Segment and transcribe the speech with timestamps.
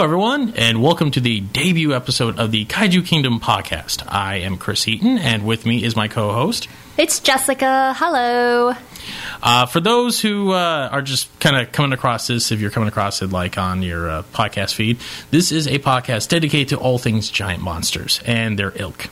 [0.00, 4.02] Hello, everyone, and welcome to the debut episode of the Kaiju Kingdom podcast.
[4.08, 6.68] I am Chris Eaton, and with me is my co host.
[6.96, 7.92] It's Jessica.
[7.98, 8.72] Hello.
[9.42, 12.88] Uh, for those who uh, are just kind of coming across this, if you're coming
[12.88, 14.96] across it like on your uh, podcast feed,
[15.30, 19.10] this is a podcast dedicated to all things giant monsters and their ilk.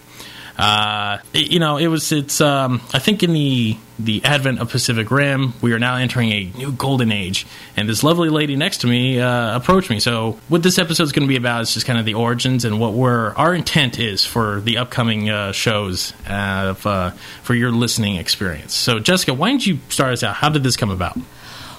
[0.59, 2.11] Uh, it- you know, it was.
[2.11, 2.41] It's.
[2.41, 6.45] Um, I think in the the advent of Pacific Rim, we are now entering a
[6.57, 7.47] new golden age.
[7.77, 10.01] And this lovely lady next to me uh, approached me.
[10.01, 12.65] So, what this episode is going to be about is just kind of the origins
[12.65, 17.11] and what we're our intent is for the upcoming uh, shows uh, of, uh,
[17.43, 18.75] for your listening experience.
[18.75, 20.35] So, Jessica, why don't you start us out?
[20.35, 21.17] How did this come about?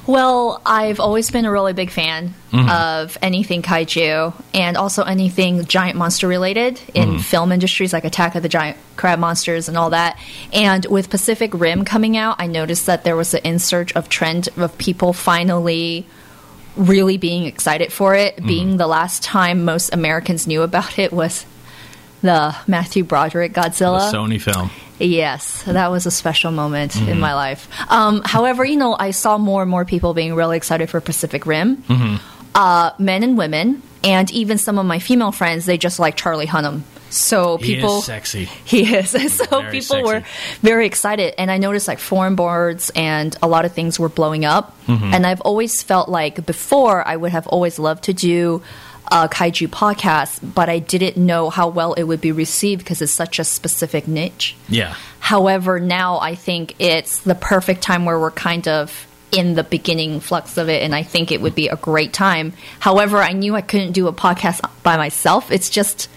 [0.10, 2.68] Well, I've always been a really big fan mm-hmm.
[2.68, 7.18] of anything kaiju and also anything giant monster related in mm-hmm.
[7.20, 10.20] film industries like Attack of the Giant Crab Monsters and all that.
[10.52, 14.50] And with Pacific Rim coming out, I noticed that there was an insurge of trend
[14.58, 16.08] of people finally
[16.76, 18.36] really being excited for it.
[18.38, 18.48] Mm-hmm.
[18.48, 21.46] Being the last time most Americans knew about it was
[22.24, 24.12] the Matthew Broderick Godzilla.
[24.12, 24.72] The Sony film.
[25.00, 27.68] Yes, that was a special moment in my life.
[27.90, 31.46] Um, however, you know, I saw more and more people being really excited for Pacific
[31.46, 31.84] Rim.
[32.56, 36.48] Uh, men and women, and even some of my female friends, they just like Charlie
[36.48, 36.82] Hunnam.
[37.12, 38.46] So people, He is sexy.
[38.66, 39.12] he is.
[39.30, 40.04] So Very people sexy.
[40.04, 40.24] were
[40.62, 44.46] very excited, and I noticed like foreign boards and a lot of things were blowing
[44.46, 44.76] up.
[44.88, 45.14] Mm-hmm.
[45.14, 48.62] And I've always felt like before I would have always loved to do
[49.12, 53.12] a kaiju podcast, but I didn't know how well it would be received because it's
[53.12, 54.56] such a specific niche.
[54.68, 54.96] Yeah.
[55.20, 60.20] However, now I think it's the perfect time where we're kind of in the beginning
[60.20, 62.54] flux of it, and I think it would be a great time.
[62.80, 65.52] However, I knew I couldn't do a podcast by myself.
[65.52, 66.10] It's just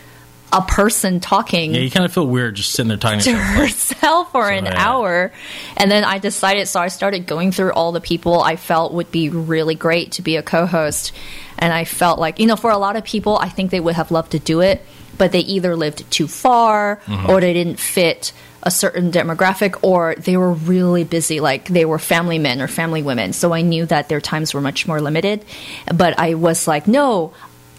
[0.53, 3.31] a person talking Yeah, you kind of feel weird just sitting there talking to to
[3.33, 3.57] yourself.
[3.57, 4.75] herself for an yeah.
[4.77, 5.33] hour.
[5.77, 9.11] And then I decided, so I started going through all the people I felt would
[9.11, 11.13] be really great to be a co host.
[11.59, 13.95] And I felt like, you know, for a lot of people, I think they would
[13.95, 14.85] have loved to do it,
[15.17, 17.31] but they either lived too far Mm-hmm.
[17.31, 18.33] or they didn't fit
[18.65, 23.03] a certain demographic or they were really busy like they were family men or family
[23.03, 25.45] women so i knew that their times were much more limited
[25.93, 27.33] but i was like no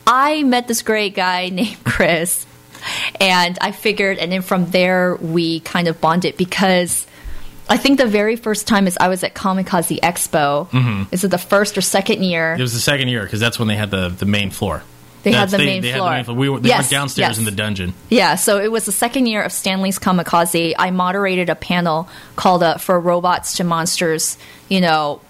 [0.05, 2.45] i met this great guy named chris
[3.19, 7.05] and I figured, and then from there we kind of bonded because
[7.69, 10.67] I think the very first time is I was at Comikaze Expo.
[11.13, 12.55] Is it the first or second year?
[12.57, 14.83] It was the second year because that's when they had the, the main floor.
[15.23, 16.09] They had the main they floor.
[16.09, 16.35] Had the main floor.
[16.37, 17.37] We were, they Yes, were downstairs yes.
[17.37, 17.93] in the dungeon.
[18.09, 20.73] Yeah, so it was the second year of Stan Lee's Comikaze.
[20.77, 25.21] I moderated a panel called uh, "For Robots to Monsters." You know,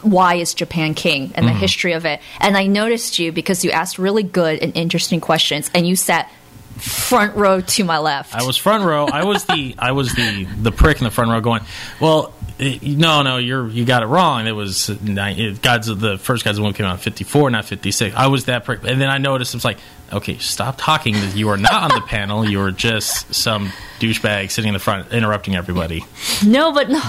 [0.00, 1.60] why is Japan king and the Mm-hmm.
[1.60, 2.20] history of it.
[2.40, 6.30] And I noticed you because you asked really good and interesting questions, and you sat
[6.76, 8.34] front row to my left.
[8.34, 9.06] I was front row.
[9.06, 11.62] I was the I was the the prick in the front row going,
[12.00, 14.46] well, eh, no, no, you're you got it wrong.
[14.46, 17.90] It was it, God's the first God's one came out in fifty four, not fifty
[17.90, 18.14] six.
[18.16, 19.78] I was that prick, and then I noticed it's like,
[20.12, 21.14] okay, stop talking.
[21.34, 22.48] You are not on the panel.
[22.48, 23.70] You are just some
[24.00, 26.04] douchebag sitting in the front interrupting everybody.
[26.44, 27.00] No, but no,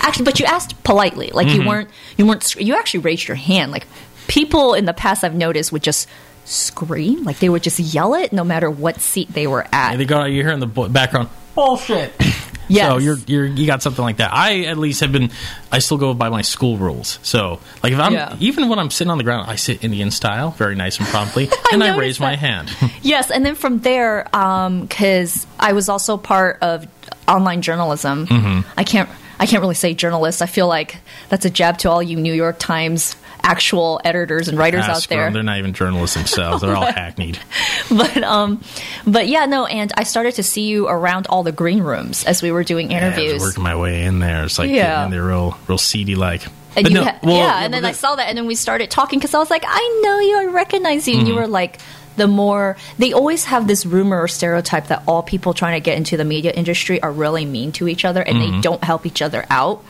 [0.00, 1.30] actually, but you asked politely.
[1.32, 1.62] Like Mm-hmm.
[1.62, 2.54] you weren't, you weren't.
[2.56, 3.72] You actually raised your hand.
[3.72, 3.86] Like
[4.28, 6.08] people in the past, I've noticed would just
[6.44, 7.24] scream.
[7.24, 9.92] Like they would just yell it, no matter what seat they were at.
[9.92, 12.12] And they go, you hear in the background, bullshit.
[12.66, 12.88] Yes.
[12.88, 14.32] So you're you're you got something like that.
[14.32, 15.30] I at least have been.
[15.70, 17.18] I still go by my school rules.
[17.22, 18.36] So like if I'm Yeah.
[18.40, 21.50] even when I'm sitting on the ground, I sit Indian style, very nice and promptly,
[21.72, 22.70] and I noticed raise my hand.
[23.02, 26.86] Yes, and then from there, because I was also part of
[27.28, 28.26] online journalism.
[28.26, 28.68] Mm-hmm.
[28.78, 29.10] I can't.
[29.38, 30.40] I can't really say journalist.
[30.40, 30.96] I feel like
[31.28, 35.06] that's a jab to all you New York Times actual editors and writers Ah, out
[35.08, 35.26] there.
[35.26, 35.32] 'em.
[35.34, 36.62] They're not even journalists themselves.
[36.62, 37.38] They're all hackneyed.
[37.90, 38.60] but um,
[39.06, 39.66] but yeah, no.
[39.66, 42.90] And I started to see you around all the green rooms as we were doing
[42.90, 43.42] Yeah, I was interviews.
[43.42, 44.44] working my way in there.
[44.44, 45.06] It's like Yeah.
[45.08, 46.44] there real real seedy like.
[46.76, 48.56] And But you no, ha- well, yeah, and then I saw that, and then we
[48.56, 51.30] started talking because I was like, I know you, I recognize you, and Mm-hmm.
[51.34, 51.78] you were like,
[52.16, 55.96] the more they always have this rumor or stereotype that all people trying to get
[55.96, 58.56] into the media industry are really mean to each other and Mm-hmm.
[58.56, 59.84] they don't help each other out.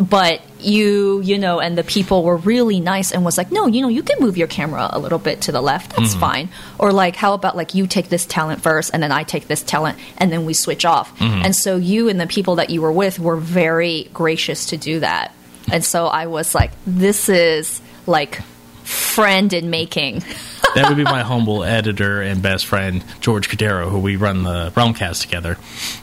[0.00, 3.82] But you, you know, and the people were really nice and was like, no, you
[3.82, 5.92] know, you can move your camera a little bit to the left.
[5.92, 6.02] Mm-hmm.
[6.02, 6.48] That's fine.
[6.78, 9.62] Or like, how about like you take this talent first and then I take this
[9.62, 11.16] talent and then we switch off.
[11.18, 11.44] Mm-hmm.
[11.44, 15.00] And so you and the people that you were with were very gracious to do
[15.00, 15.34] that.
[15.70, 18.40] And so I was like, this is like
[18.84, 20.24] friend in making.
[20.74, 24.72] that would be my humble editor and best friend George Cadero, who we run the
[24.74, 25.56] Realmcast together.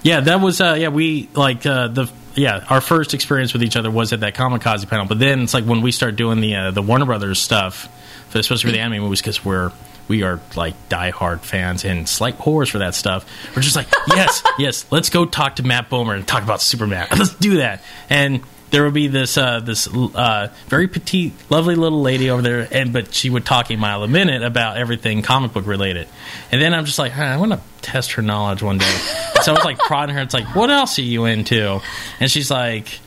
[0.03, 3.75] Yeah, that was uh, yeah we like uh, the yeah our first experience with each
[3.75, 6.55] other was at that Comikaze panel, but then it's like when we start doing the
[6.55, 7.87] uh, the Warner Brothers stuff,
[8.33, 9.71] especially for the anime movies, because we're
[10.09, 13.25] we are like diehard fans and slight whores for that stuff.
[13.55, 17.07] We're just like, yes, yes, let's go talk to Matt Bomer and talk about Superman.
[17.17, 17.81] Let's do that.
[18.09, 22.67] And there would be this uh, this uh, very petite, lovely little lady over there,
[22.71, 26.07] and but she would talk a mile a minute about everything comic book related.
[26.51, 28.85] And then I'm just like, I want to test her knowledge one day.
[29.41, 30.21] so I was like prodding her.
[30.21, 31.79] It's like, what else are you into?
[32.19, 32.99] And she's like,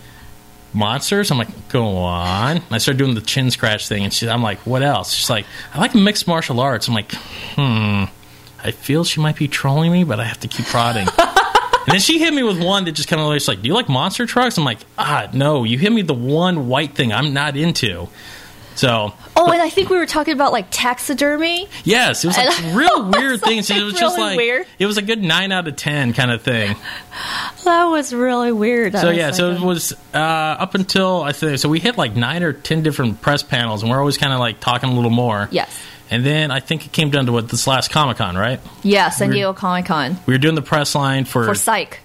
[0.72, 1.30] monsters.
[1.30, 2.56] I'm like, go on.
[2.58, 5.12] And I started doing the chin scratch thing, and she, I'm like, what else?
[5.12, 6.88] She's like, I like mixed martial arts.
[6.88, 8.04] I'm like, hmm.
[8.64, 11.08] I feel she might be trolling me, but I have to keep prodding.
[11.86, 13.88] and then she hit me with one that just kind of like, do you like
[13.88, 14.58] monster trucks?
[14.58, 15.64] I'm like, ah, no.
[15.64, 18.08] You hit me the one white thing I'm not into.
[18.74, 21.68] So Oh, and I think we were talking about like taxidermy.
[21.84, 23.68] yes, it was like real weird things.
[23.70, 24.66] it was just really like weird.
[24.78, 26.74] it was a good nine out of ten kind of thing.
[27.64, 28.94] That was really weird.
[28.96, 32.42] So yeah, so it was uh, up until I think so we hit like nine
[32.42, 35.48] or ten different press panels, and we're always kind of like talking a little more.
[35.50, 35.78] Yes.
[36.12, 38.60] And then I think it came down to what this last Comic Con, right?
[38.82, 42.00] Yeah, San We're- Diego Comic Con We were doing the press line for, for Psych.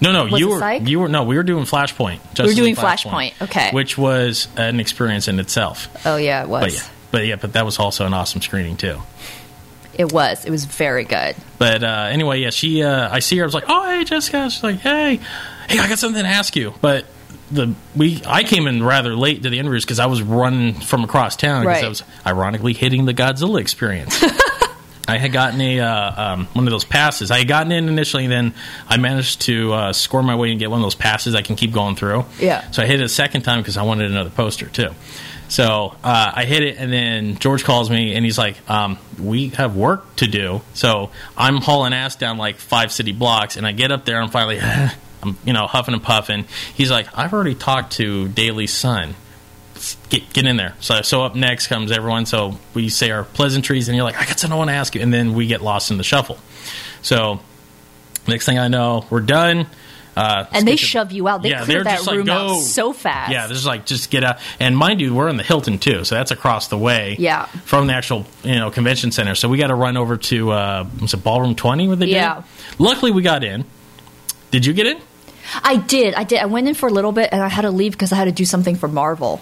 [0.00, 0.88] no, no, Was you were Psych?
[0.88, 2.18] you were no, we were doing Flashpoint.
[2.34, 3.70] Justice we were doing League Flashpoint, okay.
[3.70, 5.88] which was an experience in itself.
[6.04, 6.62] Oh yeah, it was.
[6.62, 9.00] But yeah, but yeah, but that was also an awesome screening too.
[9.94, 10.44] It was.
[10.44, 11.36] It was very good.
[11.58, 12.82] But uh, anyway, yeah, she.
[12.82, 13.44] Uh, I see her.
[13.44, 15.20] I was like, "Oh, hey, Jessica." She's like, "Hey,
[15.68, 17.04] hey, I got something to ask you." But
[17.52, 21.04] the we, I came in rather late to the interviews because I was running from
[21.04, 21.84] across town because Right.
[21.84, 24.22] I was ironically hitting the Godzilla experience.
[25.08, 27.30] I had gotten a uh, um, one of those passes.
[27.30, 28.54] I had gotten in initially, and then
[28.88, 31.56] I managed to uh, score my way and get one of those passes I can
[31.56, 32.24] keep going through.
[32.38, 32.70] Yeah.
[32.70, 34.90] So I hit it a second time because I wanted another poster too.
[35.48, 39.48] So uh, I hit it, and then George calls me, and he's like, um, "We
[39.50, 43.72] have work to do." So I'm hauling ass down like five city blocks, and I
[43.72, 44.60] get up there, and I'm finally,
[45.22, 46.46] I'm you know huffing and puffing.
[46.74, 49.14] He's like, "I've already talked to Daily Sun."
[50.10, 50.74] Get, get in there.
[50.78, 52.24] So, so up next comes everyone.
[52.26, 54.94] So we say our pleasantries, and you're like, I got something I want to ask
[54.94, 56.38] you, and then we get lost in the shuffle.
[57.00, 57.40] So
[58.28, 59.66] next thing I know, we're done.
[60.14, 61.42] Uh, And they to- shove you out.
[61.42, 63.32] They Yeah, clear that just like, out so fast.
[63.32, 64.36] Yeah, this is like just get out.
[64.60, 67.16] And mind you, we're in the Hilton too, so that's across the way.
[67.18, 67.46] Yeah.
[67.64, 69.34] from the actual you know convention center.
[69.34, 72.12] So we got to run over to uh, was it Ballroom Twenty where they did?
[72.12, 72.42] Yeah.
[72.78, 73.64] Luckily, we got in.
[74.52, 75.00] Did you get in?
[75.62, 76.14] I did.
[76.14, 76.40] I did.
[76.40, 78.24] I went in for a little bit, and I had to leave because I had
[78.24, 79.40] to do something for Marvel.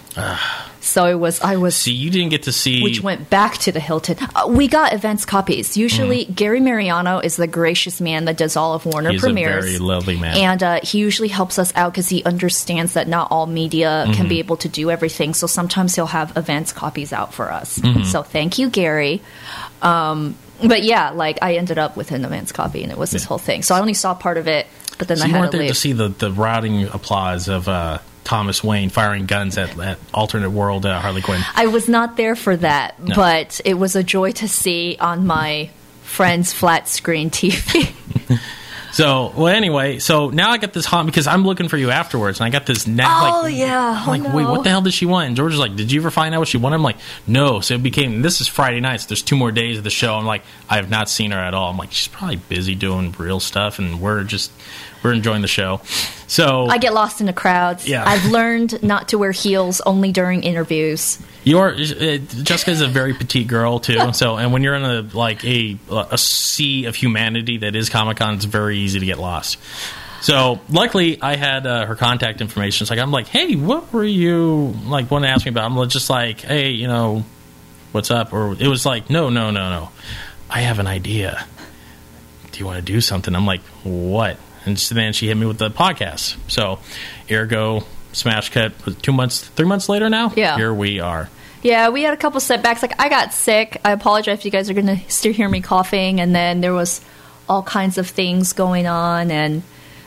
[0.80, 1.40] so it was.
[1.40, 1.76] I was.
[1.76, 2.82] See, you didn't get to see.
[2.82, 4.16] which went back to the Hilton.
[4.34, 5.76] Uh, we got events copies.
[5.76, 9.12] Usually, Gary Mariano is the gracious man that does all of Warner Mm-hmm.
[9.14, 9.64] He's a premieres.
[9.66, 10.36] very lovely man.
[10.36, 14.12] And uh, he usually helps us out because he understands that not all media Mm-hmm.
[14.14, 15.34] can be able to do everything.
[15.34, 17.78] So sometimes he'll have events copies out for us.
[17.78, 18.04] Mm-hmm.
[18.04, 19.20] So thank you, Gary.
[19.82, 23.22] Um, but yeah, like I ended up with an events copy, and it was this
[23.22, 23.28] Yeah.
[23.28, 23.62] whole thing.
[23.62, 24.66] So I only saw part of it,
[25.00, 25.74] but then So I you had weren't to there leave.
[25.74, 30.50] to see the, the routing applause of uh, Thomas Wayne firing guns at, at alternate
[30.50, 31.40] world uh, Harley Quinn.
[31.56, 33.16] I was not there for that, No.
[33.16, 35.70] but it was a joy to see on my
[36.02, 37.92] friend's flat screen TV.
[38.92, 42.40] So, well, anyway, so now I got this hot because I'm looking for you afterwards,
[42.40, 43.06] and I got this neck.
[43.08, 44.02] Oh, like, yeah.
[44.04, 45.28] I'm like, Oh, wait, what the hell did she want?
[45.28, 46.74] And George was like, did you ever find out what she wanted?
[46.74, 47.60] I'm like, no.
[47.60, 49.00] So it became this is Friday night.
[49.02, 50.16] So there's two more days of the show.
[50.16, 51.70] I'm like, I have not seen her at all.
[51.70, 54.50] I'm like, she's probably busy doing real stuff, and we're just
[55.02, 55.80] we're enjoying the show.
[56.26, 57.88] So I get lost in the crowds.
[57.88, 58.04] Yeah.
[58.06, 61.20] I've learned not to wear heels only during interviews.
[61.42, 63.98] You're uh, Jessica's a very petite girl too.
[64.12, 68.18] So, and when you're in a like a a sea of humanity that is Comic
[68.18, 69.58] Con, it's very easy to get lost.
[70.20, 72.86] So, luckily, I had uh, her contact information.
[72.86, 75.10] So like I'm like, hey, what were you like?
[75.10, 75.70] Want to ask me about?
[75.70, 77.24] I'm just like, hey, you know,
[77.92, 78.32] what's up?
[78.32, 79.90] Or it was like, no, no, no, no.
[80.48, 81.46] I have an idea.
[82.52, 83.34] Do you want to do something?
[83.34, 84.36] I'm like, what?
[84.64, 86.36] And so then she hit me with the podcast.
[86.48, 86.78] So,
[87.30, 88.72] ergo, smash cut.
[89.02, 90.32] Two months, three months later now.
[90.36, 90.56] Yeah.
[90.56, 91.28] here we are.
[91.62, 92.82] Yeah, we had a couple setbacks.
[92.82, 93.80] Like I got sick.
[93.84, 96.20] I apologize if you guys are going to still hear me coughing.
[96.20, 97.00] And then there was
[97.48, 99.30] all kinds of things going on.
[99.30, 99.62] And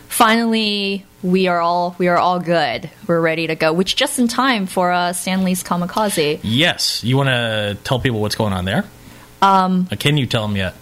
[0.07, 2.89] finally, we are all we are all good.
[3.07, 3.71] We're ready to go.
[3.71, 6.39] Which just in time for uh, Stan Lee's Comikaze.
[6.43, 8.83] Yes, you want to tell people what's going on there?
[9.41, 10.73] Um, can you tell them yet?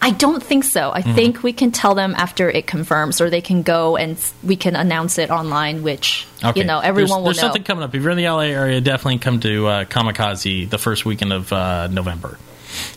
[0.00, 0.90] I don't think so.
[0.92, 4.56] I think we can tell them after it confirms, or they can go and we
[4.56, 5.82] can announce it online.
[5.82, 7.42] Which you know everyone there's, will there's know.
[7.42, 7.94] something coming up.
[7.94, 11.52] If you're in the LA area, definitely come to uh, Comikaze the first weekend of
[11.52, 12.38] uh, November.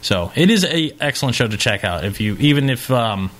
[0.02, 2.06] So it is a excellent show to check out.
[2.06, 3.32] If you even if um,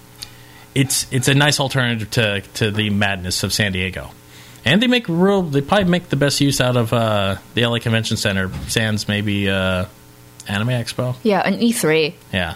[0.76, 4.12] it's it's a nice alternative to to the madness of San Diego.
[4.66, 5.42] And they make real.
[5.42, 8.50] They probably make the best use out of uh, the LA Convention Center.
[8.70, 9.86] Sans maybe uh,
[10.48, 11.16] Anime Expo.
[11.24, 12.16] yeah, an E three.
[12.32, 12.56] Yeah.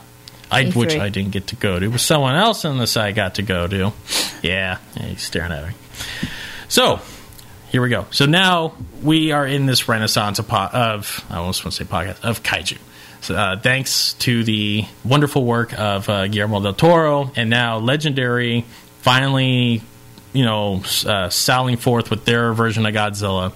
[0.50, 0.76] I, E3.
[0.76, 3.36] which I didn't get to go to, It was someone else on the side got
[3.36, 3.94] to go to.
[4.42, 5.74] Yeah, yeah, he's staring at me.
[6.70, 7.00] So,
[7.70, 8.06] here we go.
[8.12, 11.90] So now we are in this renaissance of, po- of I almost want to say
[11.90, 12.78] podcast, of kaiju.
[13.22, 18.66] So, uh, thanks to the wonderful work of uh, Guillermo del Toro and now legendary,
[19.02, 19.82] finally,
[20.34, 23.54] you know, uh, sallying forth with their version of Godzilla.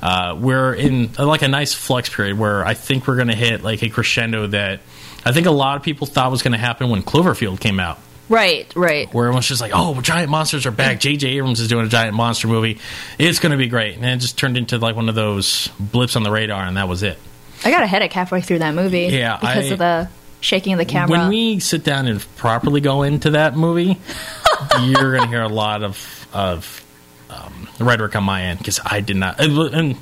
[0.00, 3.62] Uh, we're in like a nice flux period where I think we're going to hit
[3.62, 4.80] like a crescendo that
[5.24, 7.98] I think a lot of people thought was going to happen when Cloverfield came out.
[8.28, 9.12] Right, right.
[9.12, 11.28] Where everyone's just like, "Oh, giant monsters are back." J.J.
[11.30, 12.78] Abrams is doing a giant monster movie.
[13.18, 16.14] It's going to be great, and it just turned into like one of those blips
[16.14, 17.18] on the radar, and that was it.
[17.64, 19.08] I got a headache halfway through that movie.
[19.08, 20.08] Yeah, because I- of the
[20.40, 21.18] shaking of the camera.
[21.18, 23.98] When we sit down and properly go into that movie,
[24.80, 26.84] you're going to hear a lot of of
[27.30, 29.40] um, rhetoric on my end because I did not.
[29.40, 29.96] And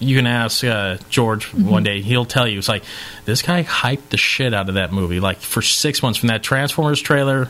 [0.00, 1.68] you can ask uh, George Mm-hmm.
[1.70, 2.58] one day; he'll tell you.
[2.58, 2.82] It's like
[3.24, 6.42] this guy hyped the shit out of that movie, like for six months from that
[6.42, 7.48] Transformers trailer.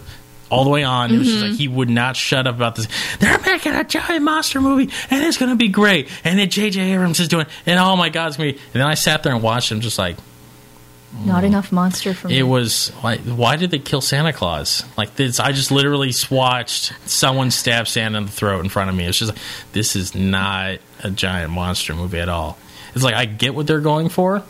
[0.50, 1.50] All the way on, it was just Mm-hmm.
[1.52, 2.86] like he would not shut up about this.
[3.18, 6.08] They're making a giant monster movie, and it's going to be great.
[6.22, 6.92] And then J.J.
[6.92, 8.64] Abrams is doing, and oh my god, it's going to be.
[8.72, 10.16] And then I sat there and watched him, just like,
[11.24, 12.38] Not enough monster for me.
[12.38, 14.84] it was like, why did they kill Santa Claus?
[14.98, 18.96] Like this, I just literally watched someone stab Santa in the throat in front of
[18.96, 19.06] me.
[19.06, 22.58] It's just like this is not a giant monster movie at all.
[22.94, 24.42] It's like I get what they're going for,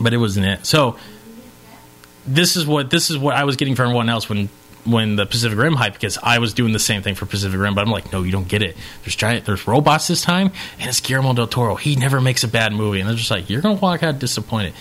[0.00, 0.66] but it wasn't it.
[0.66, 0.98] So
[2.26, 4.48] this is what this is what I was getting from everyone else when
[4.84, 7.74] when the Pacific Rim hype because I was doing the same thing for Pacific Rim,
[7.74, 8.76] but I'm like, no, you don't get it.
[9.02, 11.74] There's giant, there's robots this time, and it's Guillermo del Toro.
[11.74, 14.74] He never makes a bad movie, and they're just like, you're gonna walk out disappointed.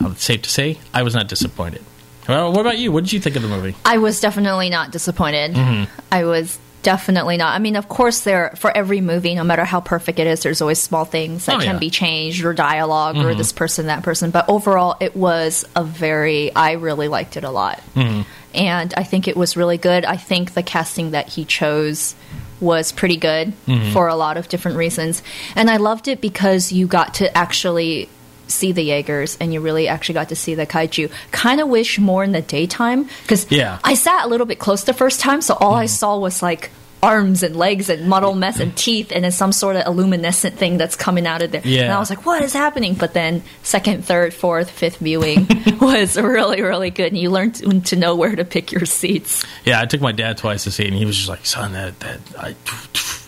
[0.00, 1.82] Uh, safe to say, I was not disappointed.
[2.28, 2.92] Well, what about you?
[2.92, 3.74] What did you think of the movie?
[3.84, 5.54] I was definitely not disappointed.
[5.54, 5.92] Mm-hmm.
[6.10, 7.54] I was definitely not.
[7.54, 10.60] I mean, of course, there for every movie, no matter how perfect it is, there's
[10.60, 11.70] always small things that Oh, can yeah.
[11.72, 11.78] Mm-hmm.
[11.80, 14.30] be changed or dialog or this person, that person.
[14.30, 16.54] But overall, it was a very.
[16.54, 18.22] I really liked it a lot, Mm-hmm.
[18.54, 20.04] and I think it was really good.
[20.04, 22.14] I think the casting that he chose
[22.60, 23.92] was pretty good Mm-hmm.
[23.92, 25.22] for a lot of different reasons,
[25.56, 28.08] and I loved it because you got to actually
[28.48, 31.10] see the Jaegers and you really actually got to see the kaiju.
[31.30, 33.78] Kind of wish more in the daytime because Yeah.
[33.84, 35.88] I sat a little bit close the first time, so all I mm.
[35.88, 36.70] saw was like
[37.02, 40.78] arms and legs and muddle mess and teeth and then some sort of illuminescent thing
[40.78, 41.62] that's coming out of there.
[41.64, 41.82] Yeah.
[41.82, 42.94] And I was like, what is happening?
[42.94, 45.48] But then second, third, fourth, fifth viewing
[45.80, 47.08] was really, really good.
[47.08, 49.44] And you learned to, to know where to pick your seats.
[49.64, 51.72] Yeah, I took my dad twice to see it, and he was just like, "Son,
[51.72, 52.52] that that I,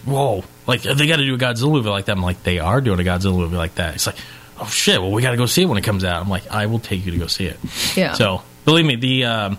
[0.04, 2.80] whoa, like they got to do a Godzilla movie like that." I'm like, "They are
[2.80, 4.16] doing a Godzilla movie like that." It's like,
[4.60, 6.50] "Oh shit, well we got to go see it when it comes out." I'm like,
[6.50, 7.58] "I will take you to go see it."
[7.96, 8.14] Yeah.
[8.14, 9.58] So believe me, the um,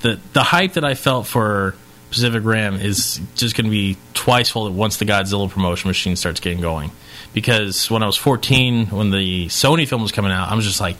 [0.00, 1.74] the the hype that I felt for
[2.10, 6.38] Pacific Rim is just going to be twice fold once the Godzilla promotion machine starts
[6.38, 6.92] getting going.
[7.32, 10.80] Because when I was 14, when the Sony film was coming out, I was just
[10.80, 10.96] like,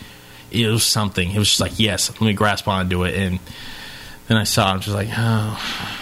[0.50, 1.30] it was something.
[1.30, 3.14] It was just like, yes, let me grasp onto it.
[3.14, 3.38] And
[4.26, 5.96] then I saw, it, I'm just like, oh,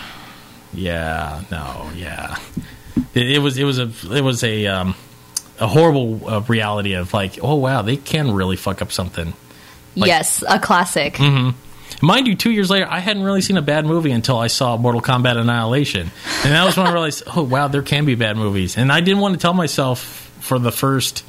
[0.73, 2.39] yeah, no, yeah.
[3.13, 4.95] It, it was, it was a, it was a, um,
[5.61, 9.33] a horrible uh, reality of like, oh wow, they can really fuck up something.
[9.95, 11.19] Like- yes, a classic.
[12.01, 14.77] Mind you, two years later, I hadn't really seen a bad movie until I saw
[14.77, 16.11] Mortal Kombat Annihilation,
[16.43, 18.77] and that was when I realized, oh wow, there can be bad movies.
[18.77, 20.01] And I didn't want to tell myself
[20.41, 21.25] for the first.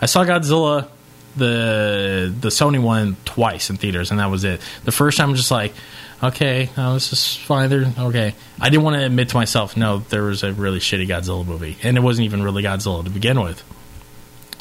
[0.00, 0.88] I saw Godzilla,
[1.36, 4.60] the the Sony one, twice in theaters, and that was it.
[4.84, 5.74] The first time, I'm just like,
[6.22, 7.68] okay, no, this is fine.
[7.70, 8.34] There, okay.
[8.60, 11.76] I didn't want to admit to myself, no, there was a really shitty Godzilla movie,
[11.82, 13.62] and it wasn't even really Godzilla to begin with.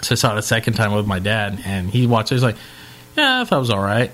[0.01, 2.35] So I saw it a second time with my dad, and he watched it.
[2.35, 2.57] He's like,
[3.15, 4.11] yeah, I thought it was all right.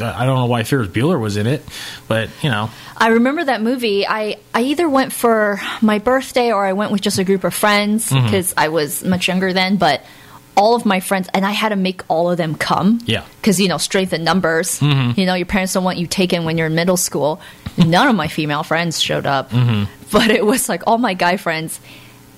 [0.00, 1.64] I don't know why Ferris Bueller was in it,
[2.06, 4.06] but you know, I remember that movie.
[4.06, 7.52] I, I either went for my birthday or I went with just a group of
[7.54, 8.24] friends Mm-hmm.
[8.26, 9.76] because I was much younger then.
[9.78, 10.04] But
[10.56, 13.00] all of my friends, and I had to make all of them come.
[13.06, 13.24] Yeah.
[13.40, 14.78] Because, you know, strength in numbers.
[14.80, 15.18] Mm-hmm.
[15.18, 17.40] You know, your parents don't want you taken when you're in middle school.
[17.78, 19.50] None of my female friends showed up.
[19.50, 19.84] Mm-hmm.
[20.12, 21.80] But it was like all my guy friends.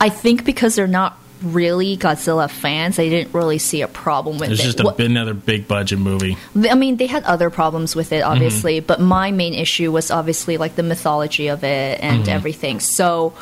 [0.00, 4.49] I think because they're not really Godzilla fans, they didn't really see a problem with
[4.49, 4.62] it was it.
[4.64, 6.37] just a, What- another big budget movie.
[6.54, 8.87] I mean, they had other problems with it, obviously, Mm-hmm.
[8.87, 12.31] but my main issue was obviously like the mythology of it and Mm-hmm.
[12.31, 12.78] everything.
[12.78, 13.33] So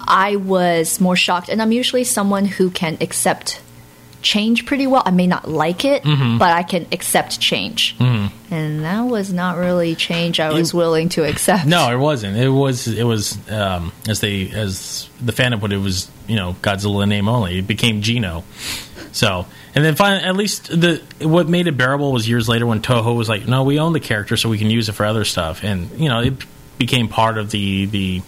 [0.00, 3.60] I was more shocked, and I'm usually someone who can accept
[4.22, 5.02] change pretty well.
[5.04, 6.38] I may not like it, Mm-hmm.
[6.38, 7.96] but I can accept change.
[8.00, 11.66] And that was not really change I was You- willing to accept.
[11.66, 12.36] No, it wasn't.
[12.36, 12.88] It was.
[12.88, 17.06] It was um, as they as the fandom put it, it was you know Godzilla
[17.08, 17.58] name only.
[17.58, 18.42] It became GINO.
[19.12, 22.80] So and then finally, at least the what made it bearable was years later when
[22.80, 25.24] Toho was like, no, we own the character, so we can use it for other
[25.24, 26.34] stuff, and you know it
[26.78, 28.22] became part of the the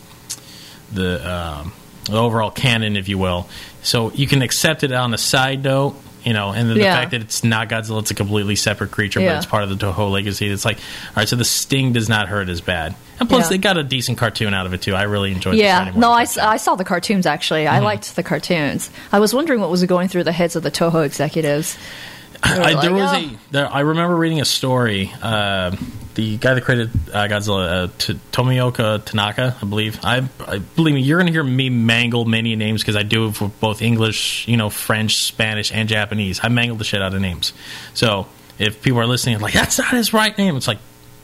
[0.93, 1.73] the, um,
[2.05, 3.49] the overall canon, if you will.
[3.83, 6.97] So you can accept it on a side note, you know, and then the Yeah.
[6.97, 9.77] fact that it's not Godzilla, it's a completely separate creature, but it's part of the
[9.77, 10.49] Toho legacy.
[10.49, 13.49] It's like, all right, so the sting does not hurt as bad, and plus Yeah.
[13.51, 14.95] they got a decent cartoon out of it too.
[14.95, 15.57] I really enjoyed.
[15.57, 16.53] Yeah, the no, I, Morning s- cartoon.
[16.53, 17.65] I saw the cartoons actually.
[17.65, 17.75] Mm-hmm.
[17.75, 18.91] I liked the cartoons.
[19.11, 21.77] I was wondering what was going through the heads of the Toho executives.
[22.45, 23.31] I, there was "Oh." a.
[23.51, 25.13] There, I remember reading a story.
[25.23, 25.73] Uh,
[26.15, 29.99] the guy that created uh, Godzilla, uh, T- Tomioka Tanaka, I believe.
[30.03, 33.29] I, I believe me, you're going to hear me mangle many names because I do
[33.29, 36.41] it for both English, you know, French, Spanish, and Japanese.
[36.43, 37.53] I mangle the shit out of names.
[37.95, 38.27] So
[38.59, 40.79] if people are listening, like that's not his right name, it's like,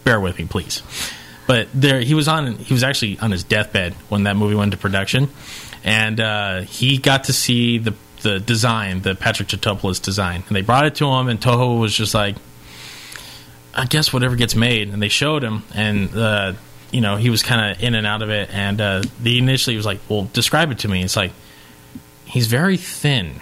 [0.04, 0.83] bear with me, please.
[1.47, 2.57] But there, he was on.
[2.57, 5.30] He was actually on his deathbed when that movie went into production,
[5.83, 10.61] and uh, he got to see the the design, the Patrick Tatopoulos design, and they
[10.61, 12.37] brought it to him, and Toho was just like,
[13.75, 16.53] I guess whatever gets made, and they showed him, and uh,
[16.91, 19.77] you know he was kind of in and out of it, and uh, the initially
[19.77, 21.03] was like, well, describe it to me.
[21.03, 21.33] It's like
[22.25, 23.41] he's very thin.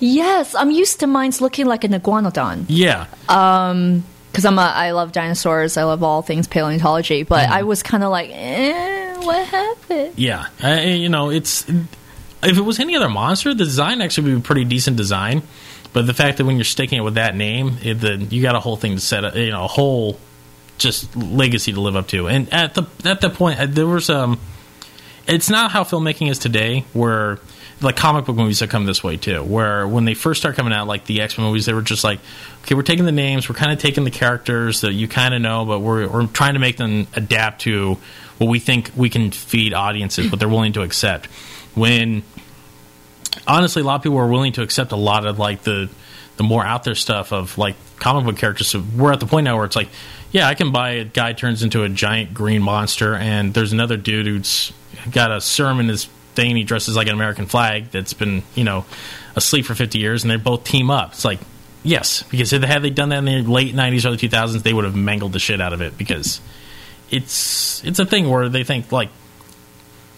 [0.00, 2.66] Yes, I'm used to mine's looking like an iguanodon.
[2.68, 5.76] Yeah, because I'm a I love dinosaurs.
[5.76, 7.24] I love all things paleontology.
[7.24, 7.52] But Mm-hmm.
[7.52, 10.14] I was kind of like, eh, what happened?
[10.16, 10.46] yeah.
[10.62, 14.44] Uh, you know, it's if it was any other monster, the design actually would be
[14.44, 15.42] a pretty decent design.
[15.92, 18.54] But the fact that when you're sticking it with that name, it, the, you got
[18.54, 20.18] a whole thing to set up, you know, a whole
[20.76, 22.28] just legacy to live up to.
[22.28, 24.38] And at the at that point, uh, there was um,
[25.26, 27.38] it's not how filmmaking is today, where
[27.80, 29.42] like comic book movies have come this way too.
[29.42, 32.04] Where when they first start coming out, like the X Men movies, they were just
[32.04, 32.20] like,
[32.62, 35.40] okay, we're taking the names, we're kind of taking the characters that you kind of
[35.40, 37.98] know, but we're we're trying to make them adapt to
[38.38, 41.26] what we think we can feed audiences, what they're willing to accept.
[41.74, 42.22] When
[43.48, 45.88] honestly, a lot of people are willing to accept a lot of like the
[46.36, 48.68] the more out there stuff of like comic book characters.
[48.68, 49.88] So we're at the point now where it's like,
[50.30, 53.96] yeah, I can buy a guy turns into a giant green monster, and there's another
[53.96, 54.72] dude who's
[55.10, 56.54] got a serum in his thing.
[56.54, 58.84] He dresses like an American flag that's been you know
[59.34, 61.12] asleep for 50 years, and they both team up.
[61.12, 61.40] It's like.
[61.84, 64.74] Yes, because if they had they done that in the late '90s, early 2000s, they
[64.74, 65.96] would have mangled the shit out of it.
[65.96, 66.40] Because
[67.08, 69.10] it's it's a thing where they think like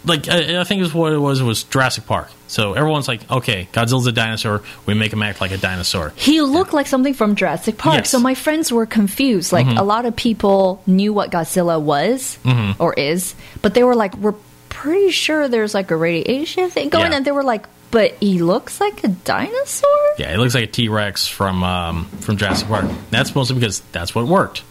[0.04, 2.28] like I, I think is what it was was Jurassic Park.
[2.48, 4.62] So everyone's like, okay, Godzilla's a dinosaur.
[4.86, 6.12] We make him act like a dinosaur.
[6.16, 7.96] He looked like something from Jurassic Park.
[7.98, 8.10] Yes.
[8.10, 9.52] So my friends were confused.
[9.52, 12.82] Like a lot of people knew what Godzilla was Mm-hmm.
[12.82, 14.34] or is, but they were like, we're
[14.68, 17.18] pretty sure there's like a radiation thing going, Yeah.
[17.18, 19.88] and they were like, but he looks like a dinosaur.
[20.18, 22.86] Yeah, he looks like a T Rex from um, from Jurassic Park.
[23.10, 24.62] That's mostly because that's what worked.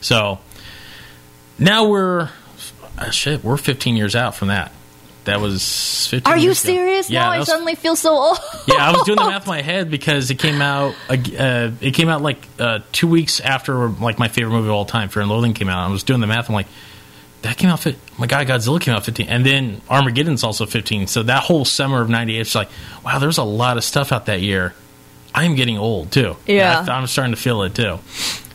[0.00, 0.38] So
[1.58, 2.28] now we're
[3.00, 3.42] uh, shit.
[3.44, 4.72] We're 15 years out from that.
[5.24, 6.54] That was 15 Are you ago.
[6.54, 7.10] serious?
[7.10, 8.38] Yeah, now I was- suddenly feel so old.
[8.66, 10.94] yeah, I was doing the math in my head because it came out.
[11.10, 14.86] Uh, it came out like uh, two weeks after like my favorite movie of all
[14.86, 15.86] time, Fear and Loathing, came out.
[15.86, 16.48] I was doing the math.
[16.48, 16.68] I'm like,
[17.42, 17.80] that came out.
[17.80, 21.06] Fi- my God, Godzilla came out 15, and then Armageddon's also 15.
[21.06, 22.70] So that whole summer of '98, it's like,
[23.04, 24.74] wow, there's a lot of stuff out that year.
[25.34, 26.36] I'm getting old too.
[26.46, 26.84] Yeah.
[26.88, 27.98] I, I'm starting to feel it too.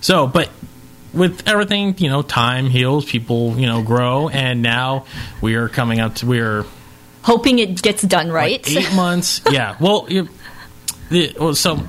[0.01, 0.49] So, but
[1.15, 3.05] with everything, you know, time heals.
[3.05, 5.05] People, you know, grow, and now
[5.41, 6.65] we are coming up to we're
[7.25, 8.63] Hoping it gets done right.
[8.63, 9.41] like eight months.
[9.49, 9.75] Yeah.
[9.79, 10.29] Well, you,
[11.09, 11.79] the, well, so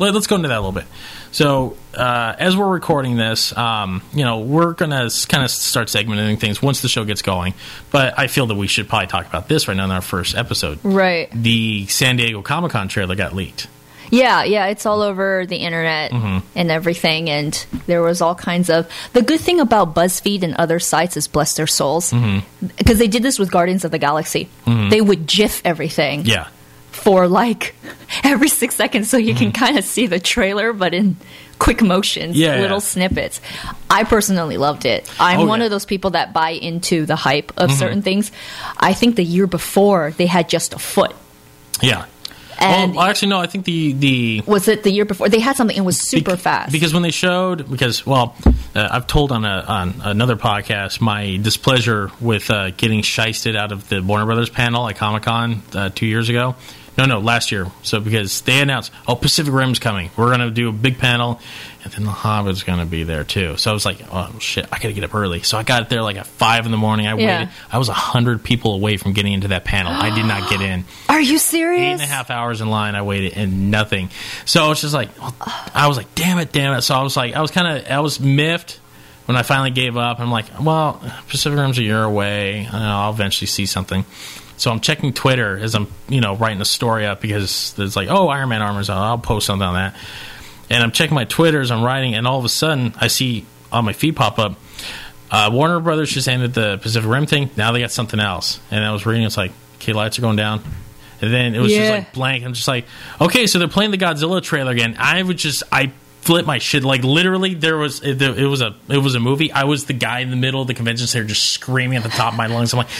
[0.00, 0.86] let, us go into that a little bit.
[1.30, 6.40] So uh, as we're recording this, um, you know, we're gonna kind of start segmenting
[6.40, 7.54] things once the show gets going.
[7.92, 10.34] But I feel that we should probably talk about this right now in our first
[10.34, 10.80] episode.
[10.82, 11.30] right.
[11.32, 13.68] The San Diego Comic Con trailer got leaked.
[14.12, 16.46] Yeah, yeah, it's all over the internet Mm-hmm.
[16.54, 17.52] and everything, and
[17.86, 18.86] there was all kinds of.
[19.14, 22.98] The good thing about BuzzFeed and other sites is bless their souls, because Mm-hmm.
[22.98, 24.48] they did this with Guardians of the Galaxy.
[24.66, 26.48] They would GIF everything Yeah.
[26.90, 27.74] for like
[28.22, 31.16] every six seconds, so you can kind of see the trailer, but in
[31.58, 32.42] quick motions, Mm-hmm.
[32.42, 32.92] Yeah, little yeah.
[32.92, 33.40] snippets.
[33.88, 35.08] I personally loved it.
[35.18, 35.66] I'm Oh, one yeah.
[35.66, 38.30] of those people that buy into the hype of certain things.
[38.76, 41.14] I think the year before they had just a foot.
[41.80, 42.04] Yeah.
[42.62, 43.38] And well, actually, no.
[43.40, 45.28] I think the the was it the year before?
[45.28, 45.76] They had something.
[45.76, 46.72] It was super fast.
[46.72, 48.36] Because when they showed, because well,
[48.74, 53.72] uh, I've told on a on another podcast my displeasure with uh, getting shisted out
[53.72, 56.54] of the Warner Brothers panel at Comic Con uh, two years ago.
[56.98, 57.68] No, no, last year.
[57.82, 60.10] So because they announced, oh, Pacific Rim's coming.
[60.16, 61.40] We're going to do a big panel,
[61.84, 63.56] and then The Hobbit's going to be there too.
[63.56, 65.40] So I was like, oh shit, I got to get up early.
[65.42, 67.06] So I got there like at five in the morning.
[67.06, 67.38] I Yeah.
[67.38, 67.54] waited.
[67.72, 69.90] I was a hundred people away from getting into that panel.
[69.92, 71.92] I did not get in Are you serious?
[71.92, 72.94] and a half hours in line.
[72.94, 74.10] I waited and nothing.
[74.44, 75.08] So it's just like
[75.74, 76.82] I was like, damn it, damn it.
[76.82, 78.78] So I was like, I was kind of, I was miffed
[79.24, 80.20] when I finally gave up.
[80.20, 82.66] I'm like, well, Pacific Rim's a year away.
[82.70, 84.04] Uh, I'll eventually see something.
[84.62, 88.06] So I'm checking Twitter as I'm, you know, writing a story up because there's like,
[88.08, 88.96] oh, Iron Man armor's out.
[88.96, 89.96] I'll post something on that.
[90.70, 93.44] And I'm checking my Twitter as I'm writing, and all of a sudden I see
[93.72, 94.54] on my feed pop up.
[95.32, 97.50] Uh, Warner Brothers just ended the Pacific Rim thing.
[97.56, 98.60] Now they got something else.
[98.70, 100.62] And I was reading, it's like, okay, lights are going down.
[101.20, 102.44] And then it was just like blank.
[102.44, 102.86] I'm just like,
[103.20, 104.94] okay, so they're playing the Godzilla trailer again.
[104.96, 106.84] I would just, I flipped my shit.
[106.84, 109.50] Like literally, there was it, it was a it was a movie.
[109.50, 112.10] I was the guy in the middle of the convention center, just screaming at the
[112.10, 112.72] top of my lungs.
[112.72, 112.90] I'm like,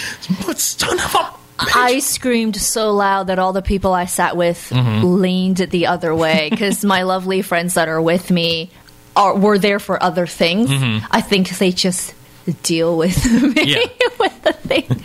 [0.44, 1.31] what son of a.
[1.74, 5.06] I screamed so loud that all the people I sat with Mm-hmm.
[5.06, 8.70] leaned the other way because my lovely friends that are with me
[9.14, 10.70] are were there for other things.
[11.10, 12.14] I think they just
[12.62, 13.68] deal with me Mm-hmm.
[13.68, 14.08] Yeah.
[14.18, 15.04] with the thing.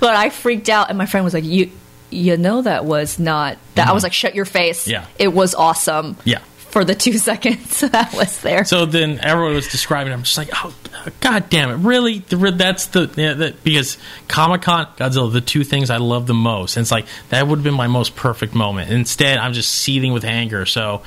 [0.00, 1.70] But I freaked out, and my friend was like, "You,
[2.10, 4.90] you know, that was not that." I was like, "Shut your face!" Mm-hmm.
[4.92, 5.06] Yeah.
[5.18, 6.16] it was awesome.
[6.24, 6.38] Yeah.
[6.70, 8.64] For the two seconds that was there.
[8.64, 10.12] So then everyone was describing.
[10.12, 10.16] it.
[10.16, 10.74] I'm just like, oh,
[11.20, 12.18] god damn it, really?
[12.18, 16.76] That's the, yeah, that because Comic Con, Godzilla, the two things I love the most.
[16.76, 18.90] And it's like that would have been my most perfect moment.
[18.90, 20.66] Instead, I'm just seething with anger.
[20.66, 21.02] So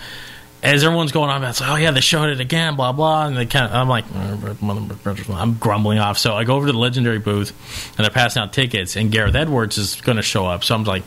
[0.64, 3.36] as everyone's going on, it's like, oh yeah, they showed it again, blah blah, and
[3.36, 6.18] they kind of, I'm like, I'm grumbling off.
[6.20, 7.52] So I go over to the legendary booth,
[7.98, 10.64] and they're passing out tickets, and Gareth Edwards is going to show up.
[10.64, 11.04] So I'm like,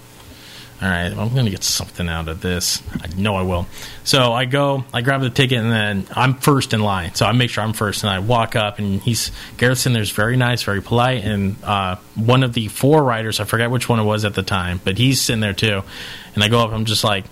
[0.85, 2.83] all right, I'm going to get something out of this.
[3.01, 3.67] I know I will.
[4.03, 7.15] So I go, I grab the ticket, and then I'm first in line.
[7.15, 10.11] So I make sure I'm first, and I walk up, and he's Gareth's in there's
[10.11, 13.99] very nice, very polite, and uh, one of the four writers, I forget which one
[13.99, 15.83] it was at the time, but he's sitting there too.
[16.35, 17.25] And I go up, I'm just like,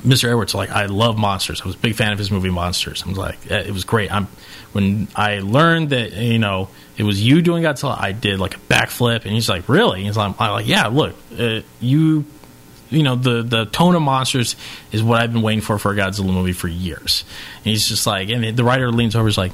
[0.00, 0.28] Mr.
[0.28, 1.62] Edwards, like I love monsters.
[1.62, 3.02] I was a big fan of his movie Monsters.
[3.04, 4.12] I was like, it was great.
[4.12, 4.26] I'm
[4.72, 8.60] when I learned that you know it was you doing Godzilla, I did like a
[8.60, 10.04] backflip, and he's like, really?
[10.04, 10.86] He's like, I'm like, yeah.
[10.88, 12.24] Look, uh, you,
[12.92, 14.56] you know, the the tone of monsters
[14.92, 17.24] is what I've been waiting for for a Godzilla movie for years.
[17.58, 19.52] And he's just like, and the writer leans over, is like,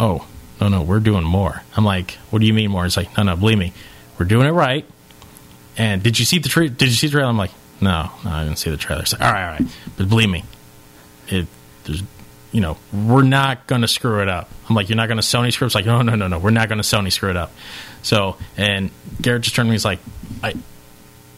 [0.00, 0.26] oh
[0.60, 1.62] no no, we're doing more.
[1.76, 2.86] I'm like, what do you mean more?
[2.86, 3.72] It's like, no no, believe me,
[4.18, 4.84] we're doing it right.
[5.76, 7.28] And did you see the tra- Did you see the trailer?
[7.28, 7.50] I'm like,
[7.80, 9.02] no, no, I didn't see the trailer.
[9.02, 10.44] It's all right, all right, but believe me,
[11.28, 11.46] it
[11.84, 12.02] there's,
[12.52, 14.48] you know, we're not going to screw it up.
[14.68, 15.66] I'm like, you're not going to Sony screw.
[15.66, 17.52] It's like, no, no, no, no, we're not going to Sony screw it up.
[18.02, 19.74] So, and Gareth just turned to me.
[19.74, 19.98] He's like,
[20.42, 20.54] I.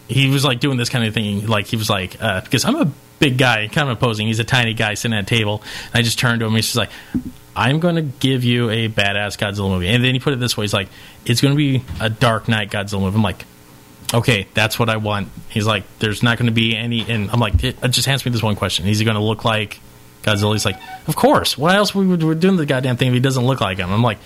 [0.07, 1.47] He was like doing this kind of thing.
[1.47, 4.27] Like he was like, uh, because I'm a big guy, kind of imposing.
[4.27, 5.61] He's a tiny guy sitting at a table.
[5.87, 6.53] And I just turned to him.
[6.53, 6.91] He's just like,
[7.55, 9.87] I'm going to give you a badass Godzilla movie.
[9.87, 10.89] And then he put it this way: He's like,
[11.25, 13.15] it's going to be a Dark Knight Godzilla movie.
[13.15, 13.45] I'm like,
[14.13, 15.29] okay, that's what I want.
[15.49, 18.29] He's like, there's not going to be any, and I'm like, it, it just answer
[18.29, 19.79] me this one question: Is he going to look like
[20.21, 20.53] Godzilla?
[20.53, 21.57] He's like, of course.
[21.57, 23.91] Why else we would we're doing the goddamn thing if he doesn't look like him?
[23.91, 24.19] I'm like,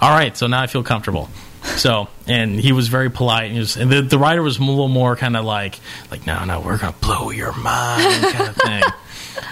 [0.00, 1.28] all right, so now I feel comfortable.
[1.62, 4.88] So, and he was very polite, and, was, and the, the writer was a little
[4.88, 5.78] more kind of like,
[6.10, 8.82] like, no, no, we're going to blow your mind, kind of thing.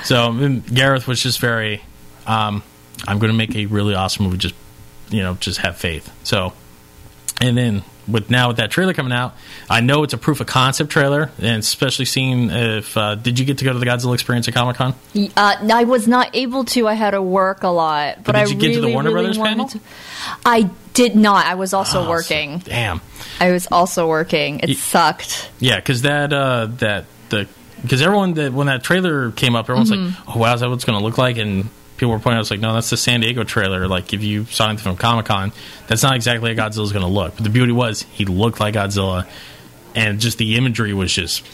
[0.04, 1.82] so Gareth was just very,
[2.26, 2.62] um,
[3.06, 4.38] I'm going to make a really awesome movie.
[4.38, 4.54] Just,
[5.10, 6.12] you know, just have faith.
[6.24, 6.52] So,
[7.40, 9.34] and then with now with that trailer coming out,
[9.68, 13.44] I know it's a proof of concept trailer, and especially seeing if uh, did you
[13.44, 14.94] get to go to the Godzilla experience at Comic Con?
[15.14, 15.28] Uh,
[15.72, 16.88] I was not able to.
[16.88, 18.88] I had to work a lot, but, But did I you get really, to the
[18.92, 19.68] Warner really Brothers wanted panel?
[19.68, 19.80] to.
[20.44, 21.46] I did not.
[21.46, 22.58] I was also Oh, working.
[22.58, 23.00] Damn.
[23.38, 24.60] I was also working.
[24.60, 25.50] It Ye- sucked.
[25.60, 27.48] Yeah, because that uh, that the
[27.82, 30.74] because everyone that when that trailer came up, everyone's like, "Oh wow, is that what
[30.74, 31.70] it's going to look like?" And
[32.00, 33.86] people were pointing out, "It's like, no, that's the San Diego trailer.
[33.86, 35.52] Like, if you saw anything from Comic Con,
[35.86, 38.74] that's not exactly how Godzilla's going to look." But the beauty was, he looked like
[38.74, 39.26] Godzilla,
[39.94, 41.44] and just the imagery was just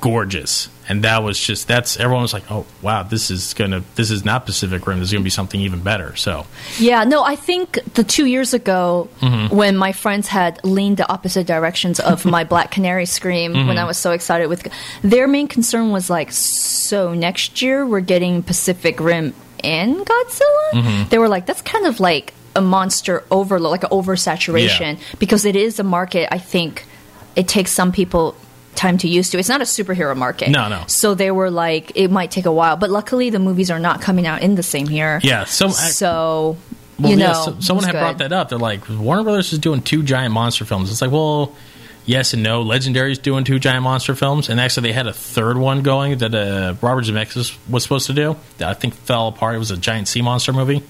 [0.00, 0.68] gorgeous.
[0.88, 4.24] And that was just that's everyone was like, "Oh wow, this is gonna this is
[4.24, 5.00] not Pacific Rim.
[5.00, 6.46] This is gonna be something even better." So
[6.78, 9.54] Yeah, no, I think the two years ago Mm-hmm.
[9.54, 13.68] when my friends had leaned the opposite directions of my Black Canary scream Mm-hmm.
[13.68, 14.66] when I was so excited with
[15.02, 20.70] their main concern was like, so next year we're getting Pacific Rim and Godzilla?
[20.72, 21.08] Mm-hmm.
[21.10, 25.04] They were like, that's kind of like a monster overload, like an oversaturation Yeah.
[25.18, 26.84] because it is a market I think
[27.36, 28.34] it takes some people
[28.74, 29.38] time to used to.
[29.38, 30.50] It's not a superhero market.
[30.50, 30.84] No, no.
[30.86, 34.00] So they were like, it might take a while, but luckily the movies are not
[34.00, 35.20] coming out in the same year.
[35.22, 36.56] yeah, some So
[36.98, 38.48] Well, you know, yeah, so, someone had was brought that up.
[38.48, 40.90] They're like, Warner Brothers is doing two giant monster films.
[40.90, 41.54] It's like, well,
[42.08, 42.64] yes and no.
[42.64, 46.34] Legendary's doing two giant monster films, and actually they had a third one going that
[46.34, 48.36] uh, Robert Zemeckis was supposed to do.
[48.56, 49.54] That I think fell apart.
[49.54, 50.82] It was a giant sea monster movie.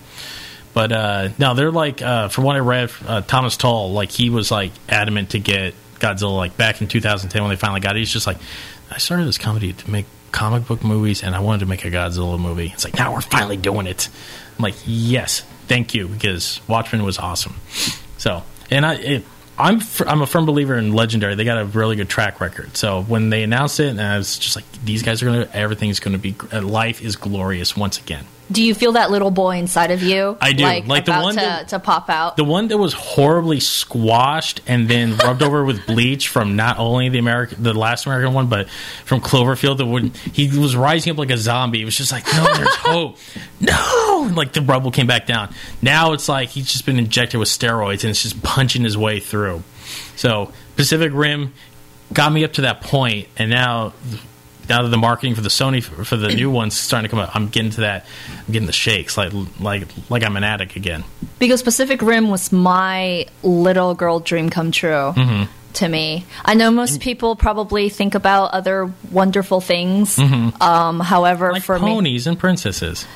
[0.73, 4.51] But uh, they're like, uh, from what I read, uh, Thomas Tull, like he was
[4.51, 6.37] like adamant to get Godzilla.
[6.37, 8.37] Like back in 2010 when they finally got it, he's just like,
[8.91, 11.91] I started this comedy to make comic book movies, and I wanted to make a
[11.91, 12.71] Godzilla movie.
[12.73, 14.09] It's like now we're finally doing it.
[14.57, 17.57] I'm like, yes, thank you, because Watchmen was awesome.
[18.19, 19.25] So, and I, it,
[19.59, 21.35] I'm fr- I'm a firm believer in Legendary.
[21.35, 22.77] They got a really good track record.
[22.77, 26.01] So when they announced it, and I was just like, these guys are gonna, everything's
[26.01, 28.25] gonna be, uh, life is glorious once again.
[28.51, 30.39] Do you feel that little boy inside of you?
[30.41, 30.63] I do.
[30.63, 32.37] Like, Like the about one to, that- to pop out.
[32.37, 37.09] The one that was horribly squashed and then rubbed over with bleach from not only
[37.11, 38.71] the American, the last American one, but
[39.05, 39.79] from Cloverfield.
[39.79, 41.83] That would he was rising up like a zombie.
[41.83, 43.19] It was just like, no, there's hope.
[43.61, 45.53] No, And, like the rubble came back down.
[45.83, 49.21] Now it's like he's just been injected with steroids and it's just punching his way
[49.21, 49.63] through.
[50.17, 51.53] So Pacific Rim
[52.13, 53.93] got me up to that point, and now.
[54.69, 57.31] Now that the marketing for the Sony for the new one's starting to come out,
[57.35, 58.07] I'm getting to that.
[58.47, 61.05] I'm getting the shakes, like like like I'm an addict again.
[61.39, 65.45] because Pacific Rim was my little girl dream come true Mm-hmm.
[65.75, 66.27] to me.
[66.45, 70.19] I know most people probably think about other wonderful things.
[70.19, 71.53] Um, however, Mm-hmm.
[71.55, 73.07] like for me, ponies and princesses.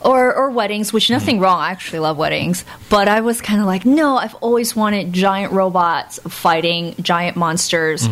[0.00, 1.60] or or weddings, which nothing wrong.
[1.60, 5.52] I actually love weddings, but I was kind of like, no, I've always wanted giant
[5.52, 8.08] robots fighting giant monsters.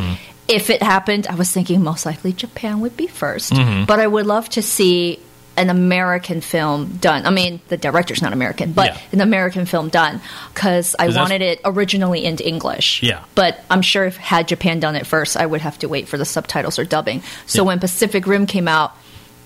[0.50, 4.26] If it happened, I was thinking most likely Japan would be 1st but I would
[4.26, 5.20] love to see
[5.56, 7.26] an American film done.
[7.26, 8.98] I mean, the director's not American, but Yeah.
[9.12, 10.20] an American film done
[10.54, 13.02] because I wanted it originally in English.
[13.02, 13.18] Yeah.
[13.34, 16.16] But I'm sure if had Japan done it first, I would have to wait for
[16.16, 17.22] the subtitles or dubbing.
[17.46, 17.66] So Yeah.
[17.68, 18.92] when Pacific Rim came out,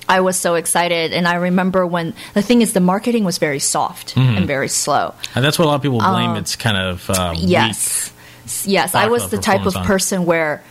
[0.09, 3.59] I was so excited, and I remember when the thing is the marketing was very
[3.59, 4.37] soft Mm-hmm.
[4.37, 5.15] and very slow.
[5.35, 6.37] And that's what a lot of people blame.
[6.37, 8.13] it's kind of um, Yes,
[8.67, 9.85] yes, I was the type of on.
[9.85, 10.63] person where.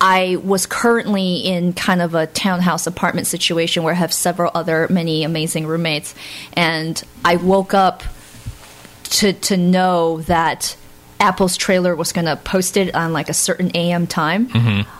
[0.00, 4.86] I was currently in kind of a townhouse apartment situation where I have several other
[4.90, 6.14] many amazing roommates,
[6.52, 8.02] and I woke up
[9.04, 10.76] to to know that
[11.18, 14.48] Apple's trailer was going to post it on like a certain AM time.
[14.48, 14.90] Mm-hmm.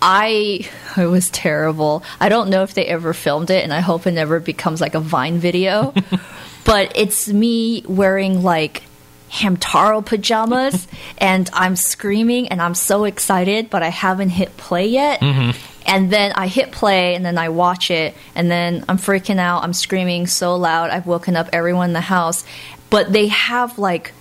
[0.00, 2.02] I it was terrible.
[2.20, 4.94] I don't know if they ever filmed it, and I hope it never becomes like
[4.94, 5.92] a Vine video.
[6.64, 8.84] but it's me wearing like
[9.30, 10.86] Hamtaro pajamas,
[11.18, 15.20] and I'm screaming, and I'm so excited, but I haven't hit play yet.
[15.20, 15.58] Mm-hmm.
[15.88, 19.62] And then I hit play, and then I watch it, and then I'm freaking out.
[19.62, 20.90] I'm screaming so loud.
[20.90, 22.44] I've woken up everyone in the house.
[22.90, 24.12] But they have like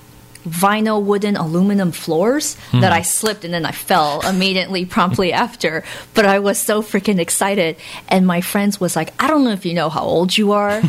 [0.48, 2.82] vinyl, wooden, aluminum floors mm-hmm.
[2.82, 5.84] that I slipped and then I fell immediately, promptly after.
[6.14, 7.78] But I was so freaking excited.
[8.08, 10.82] And my friends was like, I don't know if you know how old you are,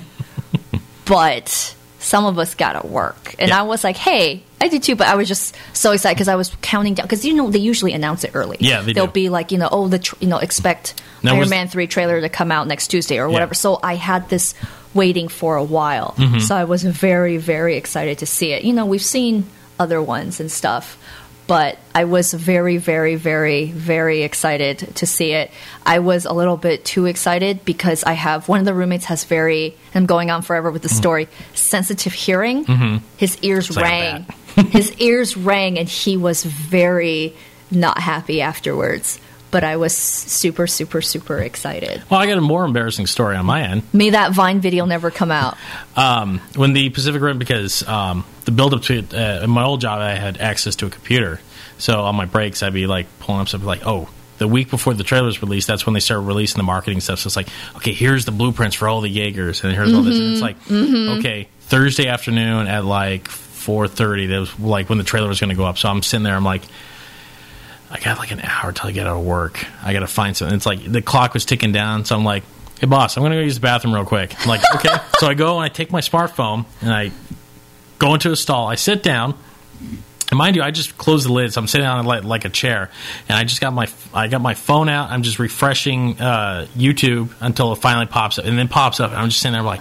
[1.05, 3.35] but some of us gotta work.
[3.38, 3.61] And Yeah.
[3.61, 6.35] I was like, hey, I did too, but I was just so excited because I
[6.37, 7.04] was counting down.
[7.06, 8.56] Because you know they usually announce it early.
[8.61, 9.12] Yeah, they They'll do.
[9.12, 12.28] be like, you know, oh, the you know expect Now, Iron Man three trailer to
[12.28, 13.50] come out next Tuesday or whatever.
[13.50, 13.59] Yeah.
[13.59, 14.54] So I had this
[14.94, 16.14] waiting for a while.
[16.16, 16.38] Mm-hmm.
[16.40, 18.64] So I was very, very excited to see it.
[18.64, 19.44] You know, we've seen
[19.78, 20.96] other ones and stuff,
[21.46, 25.50] but I was very, very, very, very excited to see it.
[25.85, 29.24] I was a little bit too excited because I have one of the roommates has
[29.24, 32.64] very, I'm going on forever with the story, sensitive hearing.
[33.16, 33.80] His ears Mm-hmm.
[33.80, 34.26] like rang.
[34.70, 37.35] His ears rang, and he was very
[37.70, 39.20] not happy afterwards.
[39.57, 42.03] But I was super, super, super excited.
[42.11, 43.85] Well, I got a more embarrassing story on my end.
[43.90, 45.57] May that Vine video never come out.
[45.97, 49.64] Um, when the Pacific Rim, because um, the build up to it, uh, in my
[49.64, 51.40] old job, I had access to a computer.
[51.79, 54.92] So on my breaks, I'd be like pulling up stuff like, oh, the week before
[54.92, 57.21] the trailer's was released, that's when they started releasing the marketing stuff.
[57.21, 60.19] So it's like, okay, here's the blueprints for all the Jaegers, and here's all this.
[60.19, 65.29] And it's like, okay, Thursday afternoon at like 4.30, that was like when the trailer
[65.29, 65.79] was going to go up.
[65.79, 66.62] So I'm sitting there, I'm like,
[67.90, 69.64] I got like an hour till I get out of work.
[69.83, 70.57] I got to find something.
[70.57, 72.42] It's like the clock was ticking down, so I'm like,
[72.81, 75.35] "Hey, boss, I'm to go use the bathroom real quick." I'm like, "Okay." so I
[75.35, 77.12] go and I take my smartphone and I
[77.99, 78.66] go into a stall.
[78.66, 79.35] I sit down,
[80.31, 82.49] and mind you, I just closed the lid, so I'm sitting on like, like a
[82.49, 82.90] chair,
[83.29, 85.11] and I just got my I got my phone out.
[85.11, 89.20] I'm just refreshing uh, YouTube until it finally pops up, and then pops up, and
[89.20, 89.81] I'm just sitting there like.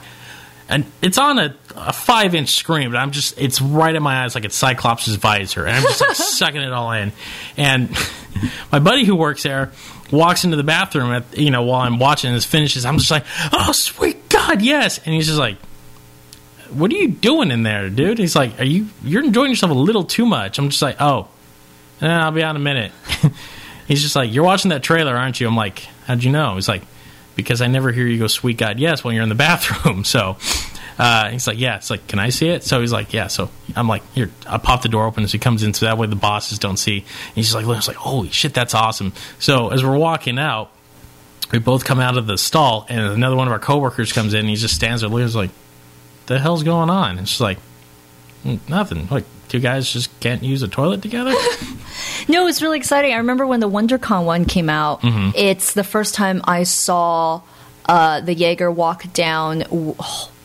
[0.68, 4.24] And it's on a, a five inch screen, but I'm just, it's right in my
[4.24, 5.66] eyes like it's Cyclops' visor.
[5.66, 7.12] And I'm just like sucking it all in.
[7.56, 7.96] And
[8.72, 9.72] my buddy who works there
[10.12, 12.86] walks into the bathroom at, you know, while I'm watching this finishes.
[12.86, 15.00] I'm just like, oh, sweet God, yes.
[15.06, 15.58] And he's just like,
[16.70, 18.18] what are you doing in there, dude?
[18.18, 20.58] He's like, are you, you're enjoying yourself a little too much.
[20.58, 21.28] I'm just like, oh,
[22.02, 22.92] eh, I'll be out in a minute.
[23.88, 25.48] he's just like, you're watching that trailer, aren't you?
[25.48, 26.56] I'm like, how'd you know?
[26.56, 26.84] He's like,
[27.36, 30.04] because I never hear you go, sweet God, yes, when you're in the bathroom.
[30.16, 30.38] So
[30.98, 31.76] uh, he's like, yeah.
[31.76, 32.64] It's like, can I see it?
[32.64, 33.28] So he's like, yeah.
[33.28, 35.98] So I'm like, here, I pop the door open as he comes in, so that
[35.98, 37.00] way the bosses don't see.
[37.00, 39.14] And he's like, he's like, holy shit, that's awesome.
[39.40, 40.72] So as we're walking out,
[41.52, 44.42] we both come out of the stall, and another one of our coworkers comes in,
[44.42, 45.52] and he just stands there, looking like,
[46.28, 47.18] the hell's going on?
[47.18, 47.60] And she's like,
[48.44, 49.08] "Mm, nothing.
[49.10, 51.34] Like, two guys just can't use a toilet together?
[52.28, 53.14] No, it's really exciting.
[53.14, 55.02] I remember when the WonderCon one came out.
[55.02, 55.30] Mm-hmm.
[55.36, 57.42] It's the first time I saw
[57.86, 59.60] uh, the Jaeger walk down.
[59.60, 59.96] w-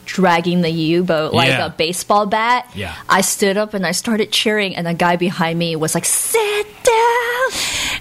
[0.04, 1.66] Dragging the U boat like Yeah.
[1.66, 2.68] a baseball bat.
[2.74, 2.94] Yeah.
[3.08, 6.66] I stood up and I started cheering, and a guy behind me was like, "Sit
[6.82, 7.50] down!"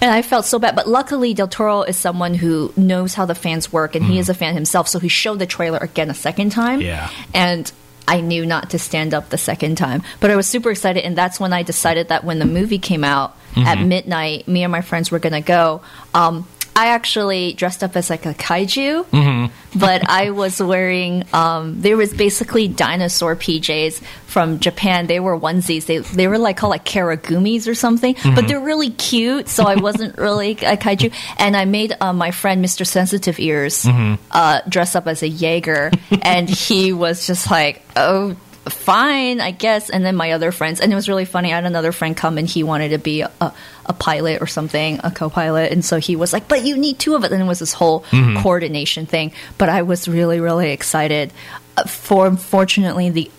[0.01, 0.75] And I felt so bad.
[0.75, 4.27] But luckily, Del Toro is someone who knows how the fans work, and he is
[4.27, 4.87] a fan himself.
[4.87, 6.79] So he showed the trailer again a second time.
[6.79, 6.87] Mm-hmm.
[6.89, 7.09] Yeah.
[7.33, 7.71] And
[8.09, 10.01] I knew not to stand up the second time.
[10.19, 13.03] But I was super excited, and that's when I decided that when the movie came
[13.03, 15.81] out at midnight, me and my friends were gonna go.
[16.13, 21.25] Um, I actually dressed up as like a kaiju, but I was wearing.
[21.33, 25.07] Um, there was basically dinosaur PJs from Japan.
[25.07, 25.85] They were onesies.
[25.87, 29.49] They they were like called like kigurumis or something, but they're really cute.
[29.49, 32.85] So I wasn't really a kaiju, and I made uh, my friend Mr.
[32.87, 33.85] Sensitive Ears
[34.31, 38.35] uh, dress up as a Jaeger, and he was just like, "Oh,
[38.69, 39.89] fine, I guess.
[39.89, 41.51] And then my other friends, and it was really funny.
[41.51, 44.99] I had another friend come and he wanted to be a, a pilot or something,
[45.03, 45.71] a co pilot.
[45.71, 47.31] And so he was like, but you need two of it.
[47.31, 48.41] And it was this whole Mm-hmm.
[48.43, 49.31] coordination thing.
[49.57, 51.31] But I was really, really excited.
[51.77, 53.31] Uh, For fortunately, the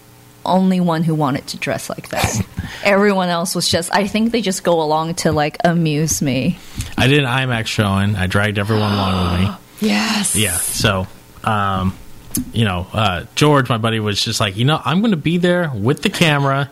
[0.45, 2.41] only one who wanted to dress like that.
[2.83, 6.59] Everyone else was just, I think they just go along to like amuse me.
[6.97, 8.17] I did an IMAX showing.
[8.17, 9.55] I dragged everyone along with me.
[9.89, 10.37] Yes.
[10.37, 10.57] Yeah.
[10.59, 11.07] So,
[11.43, 11.97] um,
[12.53, 15.39] you know, uh, George, my buddy, was just like, you know, I'm going to be
[15.39, 16.71] there with the camera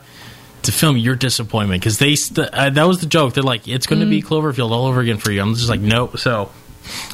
[0.62, 3.34] to film your disappointment because they st- uh, that was the joke.
[3.34, 5.40] They're like, it's going to be Cloverfield all over again for you.
[5.40, 6.18] I'm just like, nope.
[6.18, 6.50] So,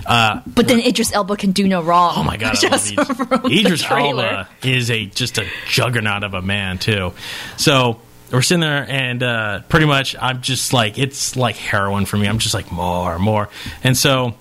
[0.06, 2.14] But then Idris Elba can do no wrong.
[2.16, 3.44] oh my god, Just Idris.
[3.44, 3.84] Idris.
[3.90, 7.12] Elba is a just a juggernaut of a man too.
[7.56, 8.00] So.
[8.32, 12.26] We're sitting there, and uh, pretty much, I'm just like it's like heroin for me.
[12.26, 13.48] I'm just like more, more,
[13.84, 14.34] and so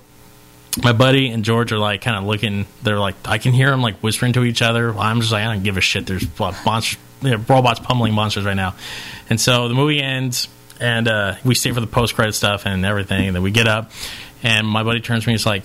[0.82, 2.66] my buddy and George are like kind of looking.
[2.82, 4.96] They're like, I can hear them like whispering to each other.
[4.96, 6.06] I'm just like, I don't give a shit.
[6.06, 8.74] There's monsters, you know, robots pummeling monsters right now.
[9.30, 10.48] And so the movie ends,
[10.80, 13.28] and uh, we stay for the post credit stuff and everything.
[13.28, 13.90] And then we get up,
[14.42, 15.34] and my buddy turns to me.
[15.34, 15.64] He's like,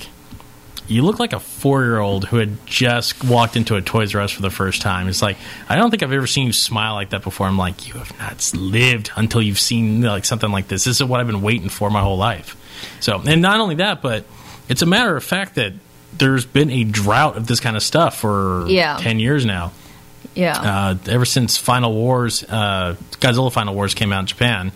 [0.88, 4.22] "You look like a four year old who had just walked into a Toys R
[4.22, 6.94] Us for the first time." It's like I don't think I've ever seen you smile
[6.94, 7.48] like that before.
[7.48, 10.86] I'm like, you have not lived until you've seen like something like this.
[10.86, 12.56] This is what I've been waiting for my whole life.
[13.02, 14.26] So, and not only that, but
[14.70, 15.74] it's a matter of fact that
[16.18, 18.98] there's been a drought of this kind of stuff for Yeah.
[19.02, 19.72] 10 years now.
[20.36, 20.58] Yeah.
[20.58, 24.72] Uh, ever since Final Wars, uh, Godzilla Final Wars came out in Japan,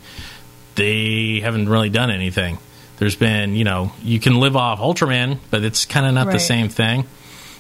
[0.76, 2.58] they haven't really done anything.
[2.98, 6.40] There's been, you know, you can live off Ultraman, but it's kind of not the
[6.40, 7.06] same thing.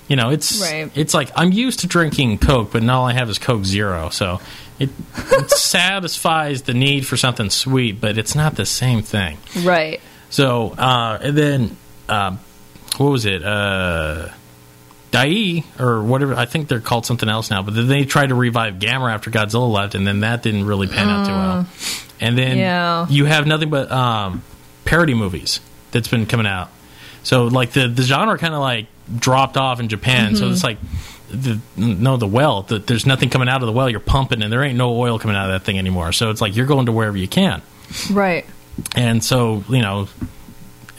[0.08, 0.92] You know, it's Right.
[0.96, 4.10] it's like I'm used to drinking Coke, but now all I have is Coke Zero.
[4.10, 4.40] So
[4.80, 5.50] it, it
[5.94, 9.38] satisfies the need for something sweet, but it's not the same thing.
[9.64, 10.02] right.
[10.30, 11.78] So, uh, and then,
[12.10, 12.40] um,
[12.98, 13.44] what was it?
[13.44, 14.30] Uh,
[15.12, 18.36] Dai, or whatever, I think they're called something else now, but then they tried to
[18.36, 21.68] revive Gamera after Godzilla left, and then that didn't really pan out too well.
[22.20, 23.06] And then Yeah.
[23.10, 24.42] you have nothing but um,
[24.86, 25.60] parody movies
[25.92, 26.70] that's been coming out.
[27.22, 28.88] So, like, the, the genre kind of like
[29.20, 30.36] dropped off in Japan.
[30.36, 30.78] So it's like,
[31.30, 33.90] the, no, the well, the, there's nothing coming out of the well.
[33.90, 36.12] You're pumping, and there ain't no oil coming out of that thing anymore.
[36.12, 37.62] So it's like you're going to wherever you can.
[38.12, 38.46] Right.
[38.96, 40.08] And so, you know,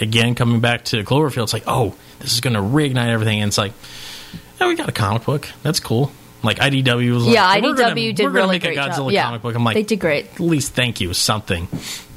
[0.00, 3.40] again, coming back to Cloverfield, it's like, oh, this is going to reignite everything.
[3.40, 3.72] And it's like,
[4.60, 5.48] yeah, we got a comic book.
[5.62, 6.10] That's cool.
[6.42, 8.96] Like IDW was like, Yeah, "Hey, we're IDW gonna- did we're really make a Godzilla
[8.96, 9.10] job.
[9.12, 9.54] Yeah, comic book.
[9.54, 10.26] I'm like, they did great.
[10.34, 11.68] At least thank you, something.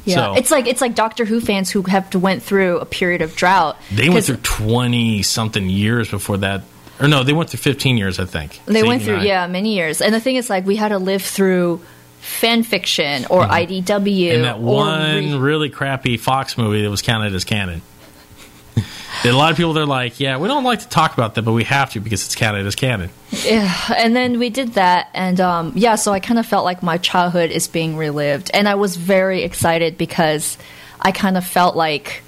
[0.03, 2.85] Yeah, So it's like it's like Doctor Who fans who have to went through a
[2.85, 3.77] period of drought.
[3.91, 6.63] they went through twenty something years before that,
[6.99, 8.59] or no, they went through fifteen years, I think.
[8.65, 11.21] They went through yeah many years, and the thing is like we had to live
[11.21, 11.81] through
[12.27, 14.35] fan fiction or IDW Mm-hmm.
[14.35, 17.81] and that or one re- really crappy Fox movie that was counted as canon.
[19.25, 21.41] A lot of people that are like, yeah, we don't like to talk about that,
[21.41, 23.09] but we have to because it's counted as canon.
[23.43, 26.83] Yeah, and then we did that, and um, yeah, so I kind of felt like
[26.83, 30.57] my childhood is being relived, and I was very excited because
[31.01, 32.21] I kind of felt like,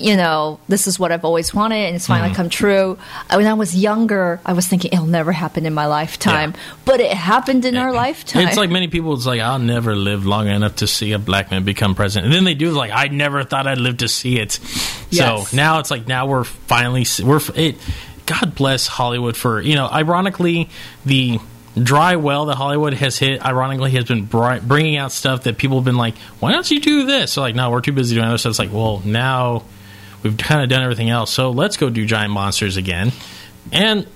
[0.00, 2.36] you know, this is what I've always wanted, and it's finally Mm-hmm.
[2.36, 2.98] come true.
[3.28, 6.60] Uh, When I was younger, I was thinking it'll never happen in my lifetime, Yeah.
[6.84, 8.46] but it happened in our lifetime.
[8.48, 9.14] It's like many people.
[9.14, 12.34] It's like I'll never live long enough to see a black man become president, and
[12.34, 12.70] then they do.
[12.72, 14.58] Like I never thought I'd live to see it.
[15.10, 15.50] Yes.
[15.50, 17.76] So now it's like now we're finally we're it.
[18.26, 19.88] God bless Hollywood for you know.
[19.88, 20.68] Ironically,
[21.04, 21.38] the
[21.80, 25.78] dry well that Hollywood has hit, ironically, has been bri- bringing out stuff that people
[25.78, 28.26] have been like, "Why don't you do this?" So like, no, we're too busy doing
[28.26, 28.50] other stuff.
[28.50, 29.62] It's like, well, now
[30.22, 33.12] we've kind of done everything else, so let's go do giant monsters again,
[33.72, 34.06] and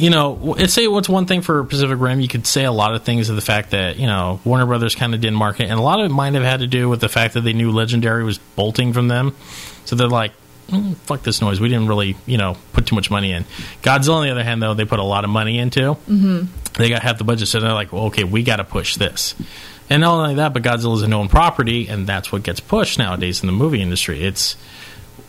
[0.00, 2.20] you know, it's say what's one thing for Pacific Rim.
[2.20, 4.94] You could say a lot of things of the fact that you know Warner Brothers
[4.94, 7.00] kind of didn't market, and a lot of it might have had to do with
[7.00, 9.36] the fact that they knew Legendary was bolting from them,
[9.84, 10.32] so they're like,
[10.68, 13.44] mm, "Fuck this noise." We didn't really, you know, put too much money in.
[13.82, 15.80] Godzilla, on the other hand, though, they put a lot of money into.
[15.80, 16.44] Mm-hmm.
[16.78, 19.34] They got half the budget, so they're like, well, "Okay, we got to push this."
[19.90, 22.98] And not only that, but Godzilla is a known property, and that's what gets pushed
[22.98, 24.22] nowadays in the movie industry.
[24.22, 24.56] It's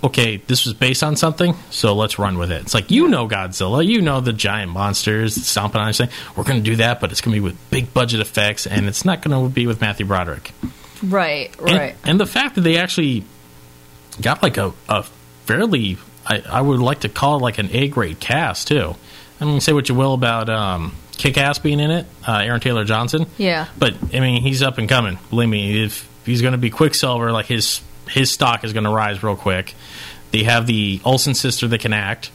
[0.04, 2.62] okay, this was based on something, so let's run with it.
[2.62, 6.10] It's like you know Godzilla, you know the giant monsters stomping on everything.
[6.36, 8.88] We're going to do that, but it's going to be with big budget effects, and
[8.88, 10.52] it's not going to be with Matthew Broderick.
[11.04, 11.96] right, And, right.
[12.04, 13.24] and the fact that they actually
[14.22, 15.04] got like a, a
[15.46, 18.96] fairly, I, I would like to call it like an A grade cast too.
[19.40, 22.60] I mean, say what you will about um, Kick Ass being in it, uh, Aaron
[22.62, 23.26] Taylor Johnson.
[23.38, 23.68] Yeah.
[23.78, 25.18] But I mean, he's up and coming.
[25.32, 27.82] Believe me, if he's going to be Quicksilver, like his
[28.12, 29.74] his stock is going to rise real quick.
[30.32, 32.32] They have the Olsen sister that can act,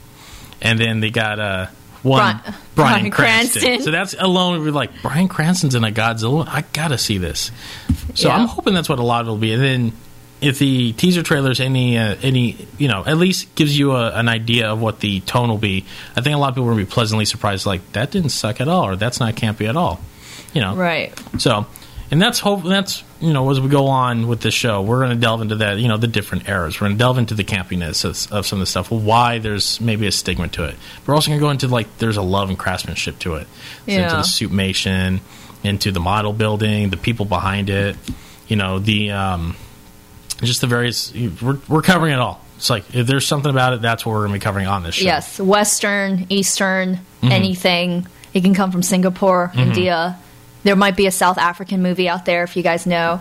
[0.60, 1.66] and then they got uh
[2.02, 3.62] one Bri- Brian, Bryan Cranston.
[3.62, 3.84] Cranston.
[3.84, 4.60] So that's alone.
[4.62, 6.46] We're like Bryan Cranston's in a Godzilla.
[6.46, 7.50] I gotta see this.
[8.14, 8.36] So Yeah.
[8.36, 9.52] I'm hoping that's what a lot will be.
[9.54, 9.92] And then
[10.40, 14.28] if the teaser trailers any uh, any you know at least gives you a, an
[14.28, 16.84] idea of what the tone will be, I think a lot of people will be
[16.84, 17.64] pleasantly surprised.
[17.66, 19.98] Like that didn't suck at all, or that's not campy at all.
[20.52, 21.12] You know, Right.
[21.38, 21.66] so,
[22.10, 22.62] and that's hope.
[22.64, 25.56] That's you know, as we go on with the show, we're going to delve into
[25.56, 25.78] that.
[25.78, 26.80] You know, the different eras.
[26.80, 28.90] We're going to delve into the campiness of, of some of the stuff.
[28.90, 30.74] Why there's maybe a stigma to it.
[31.06, 33.46] We're also going to go into like there's a love and craftsmanship to it.
[33.86, 34.08] So into Yeah.
[34.10, 35.20] the suitmation,
[35.64, 37.96] into the model building, the people behind it.
[38.48, 39.56] You know, the um,
[40.42, 41.12] just the various.
[41.14, 42.40] We're we're covering it all.
[42.56, 44.82] It's like if there's something about it, that's what we're going to be covering on
[44.82, 45.04] this show.
[45.04, 47.32] Yes, Western, Eastern, Mm-hmm.
[47.32, 48.06] anything.
[48.34, 50.18] It can come from Singapore, India.
[50.64, 53.20] There might be a South African movie out there if you guys know.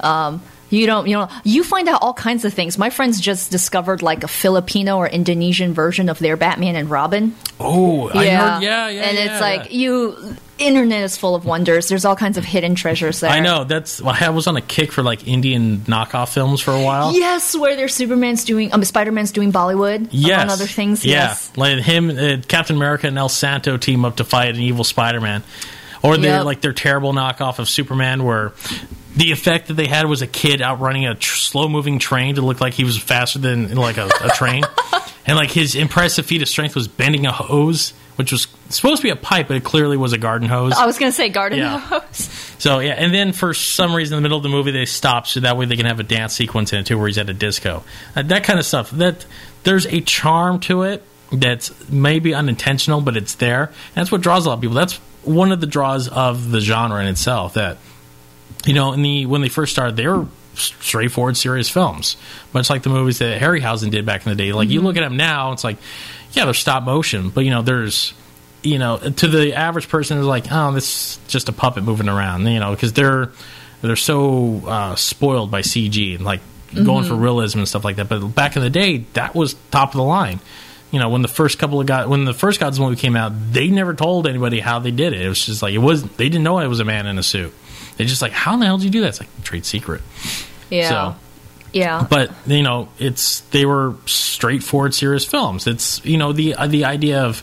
[0.00, 2.78] Um, you don't, you know, you find out all kinds of things.
[2.78, 7.34] My friends just discovered like a Filipino or Indonesian version of their Batman and Robin.
[7.60, 8.62] Oh, I heard.
[8.62, 9.02] Yeah, yeah.
[9.04, 10.36] And yeah, it's like you.
[10.56, 11.88] Internet is full of wonders.
[11.88, 13.30] There's all kinds of hidden treasures there.
[13.30, 14.00] I know that's.
[14.02, 17.12] I was on a kick for like Indian knockoff films for a while.
[17.12, 20.42] Yes, where there's Superman's doing, um, Spider Man's doing Bollywood, Yes.
[20.42, 21.04] among other things.
[21.04, 21.28] Yeah.
[21.28, 24.84] Yes, Like him, uh, Captain America and El Santo team up to fight an evil
[24.84, 25.42] Spider Man.
[26.04, 26.44] Or they're Yep.
[26.44, 28.52] like their terrible knockoff of Superman where
[29.16, 32.42] the effect that they had was a kid outrunning a tr- slow moving train to
[32.42, 34.64] look like he was faster than like a, a train.
[35.26, 39.02] and like his impressive feat of strength was bending a hose, which was supposed to
[39.02, 40.74] be a pipe, but it clearly was a garden hose.
[40.74, 41.78] I was gonna say Garden Yeah.
[41.80, 42.40] Hose.
[42.58, 45.26] So yeah, and then for some reason in the middle of the movie they stop
[45.26, 47.28] so that way they can have a dance sequence in it too, where he's at
[47.28, 47.82] a disco.
[48.16, 48.90] Uh, that kind of stuff.
[48.92, 49.26] That
[49.64, 51.02] there's a charm to it
[51.32, 53.72] that's maybe unintentional, but it's there.
[53.94, 54.76] That's what draws a lot of people.
[54.76, 57.54] That's one of the draws of the genre in itself.
[57.54, 57.78] That
[58.64, 62.16] you know, in the when they first started, they were straightforward, serious films,
[62.52, 64.52] much like the movies that Harryhausen did back in the day.
[64.52, 65.78] Like you look at them now, it's like,
[66.32, 68.14] yeah, they're stop motion, but you know, there's
[68.62, 72.08] you know, to the average person, is like, oh, this is just a puppet moving
[72.08, 73.30] around, you know, because they're
[73.82, 76.40] they're so uh, spoiled by CG and like
[76.74, 78.08] going for realism and stuff like that.
[78.08, 80.40] But back in the day, that was top of the line.
[80.90, 83.32] You know, when the first couple of God, when the first Gods movie came out,
[83.52, 85.22] they never told anybody how they did it.
[85.22, 86.04] It was just like it was.
[86.04, 87.52] They didn't know it was a man in a suit.
[87.96, 89.08] They just like, how in the hell did you do that?
[89.08, 90.02] It's like trade secret.
[90.70, 91.16] Yeah, So,
[91.72, 92.06] yeah.
[92.08, 95.66] but you know, it's they were straightforward, serious films.
[95.66, 97.42] It's you know the uh, the idea of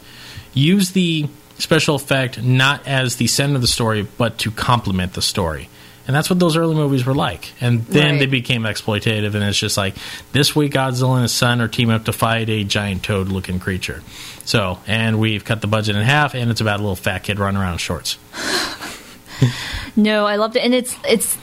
[0.54, 1.28] use the
[1.58, 5.70] special effect not as the center of the story, but to complement the story.
[6.08, 7.52] And that's what those early movies were like.
[7.62, 8.20] And then Right.
[8.20, 9.94] they became exploitative, and it's just like
[10.32, 14.02] this week Godzilla and his son are teaming up to fight a giant toad-looking creature.
[14.44, 17.38] So, and we've cut the budget in half, and it's about a little fat kid
[17.40, 18.18] running around in shorts.
[19.96, 21.38] No, I loved it, and it's it's.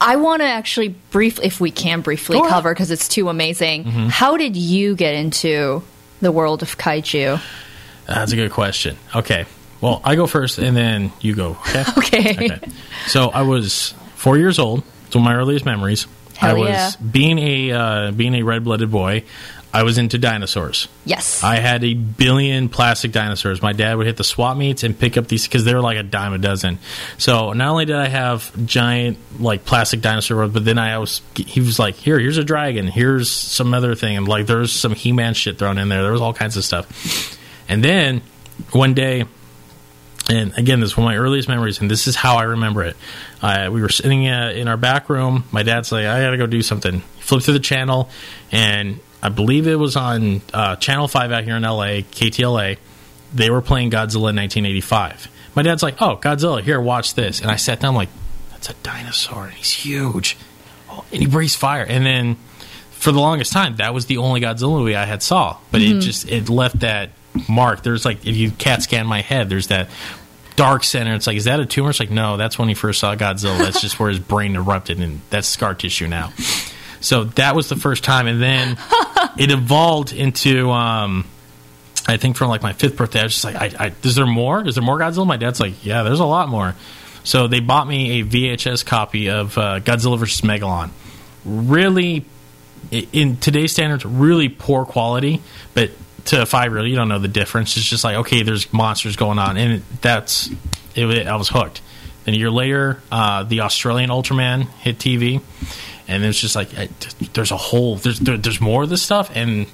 [0.00, 2.48] I want to actually briefly, if we can briefly ahead.
[2.48, 3.84] cover, because it's too amazing.
[3.84, 4.06] Mm-hmm.
[4.08, 5.82] How did you get into
[6.20, 7.40] the world of kaiju?
[8.06, 8.96] That's a good question.
[9.14, 9.44] Okay.
[9.80, 11.56] Well, I go first, and then you go.
[11.68, 11.84] Okay.
[11.98, 12.52] Okay.
[12.52, 12.68] Okay.
[13.06, 14.82] So I was four years old.
[15.06, 16.06] It's one of my earliest memories.
[16.36, 16.90] Hell I was yeah.
[17.10, 19.24] being a uh, being a red blooded boy.
[19.72, 20.88] I was into dinosaurs.
[21.04, 21.42] Yes.
[21.44, 23.60] I had a billion plastic dinosaurs.
[23.60, 25.98] My dad would hit the swap meets and pick up these because they were like
[25.98, 26.78] a dime a dozen.
[27.18, 31.60] So not only did I have giant like plastic dinosaur, but then I was he
[31.60, 35.12] was like, here, here's a dragon, here's some other thing, and like there's some He
[35.12, 36.02] Man shit thrown in there.
[36.02, 37.38] There was all kinds of stuff.
[37.68, 38.22] And then
[38.72, 39.26] one day,
[40.28, 42.82] and again, this is one of my earliest memories, and this is how I remember
[42.84, 42.96] it.
[43.40, 45.44] Uh, we were sitting uh, in our back room.
[45.52, 46.94] My dad's like, I got to go do something.
[47.00, 48.10] He flipped through the channel,
[48.52, 52.78] and I believe it was on uh, Channel 5 out here in LA, KTLA.
[53.34, 55.28] They were playing Godzilla in 1985.
[55.54, 57.40] My dad's like, Oh, Godzilla, here, watch this.
[57.40, 58.08] And I sat down, like,
[58.50, 60.36] That's a dinosaur, and he's huge.
[60.90, 61.84] Oh, and he breathes fire.
[61.84, 62.36] And then
[62.90, 65.58] for the longest time, that was the only Godzilla movie I had saw.
[65.70, 67.10] But it just it left that
[67.48, 67.82] mark.
[67.82, 69.88] There's like if you CAT scan my head, there's that
[70.58, 71.14] dark center.
[71.14, 71.90] It's like, is that a tumor?
[71.90, 73.58] It's like, no, that's when he first saw Godzilla.
[73.58, 76.32] That's just where his brain erupted, and that's scar tissue now.
[77.00, 78.76] So that was the first time, and then
[79.38, 80.70] it evolved into.
[80.70, 81.26] Um,
[82.08, 84.26] I think from like my fifth birthday, I was just like, I, I, "Is there
[84.26, 84.66] more?
[84.66, 86.74] Is there more Godzilla?" My dad's like, "Yeah, there's a lot more."
[87.22, 90.90] So they bought me a VHS copy of uh, Godzilla vs Megalon.
[91.44, 92.24] Really,
[92.90, 95.40] in today's standards, really poor quality,
[95.74, 95.90] but
[96.28, 97.76] to a five year old, you don't know the difference.
[97.76, 100.48] It's just like, okay, there's monsters going on, and it, that's
[100.94, 101.80] it, wa- I was hooked.
[102.24, 105.40] Then a year later, uh, the Australian Ultraman hit TV,
[106.06, 106.88] and it's just like, I-
[107.34, 109.66] there's a whole, there's there, there's more of this stuff, and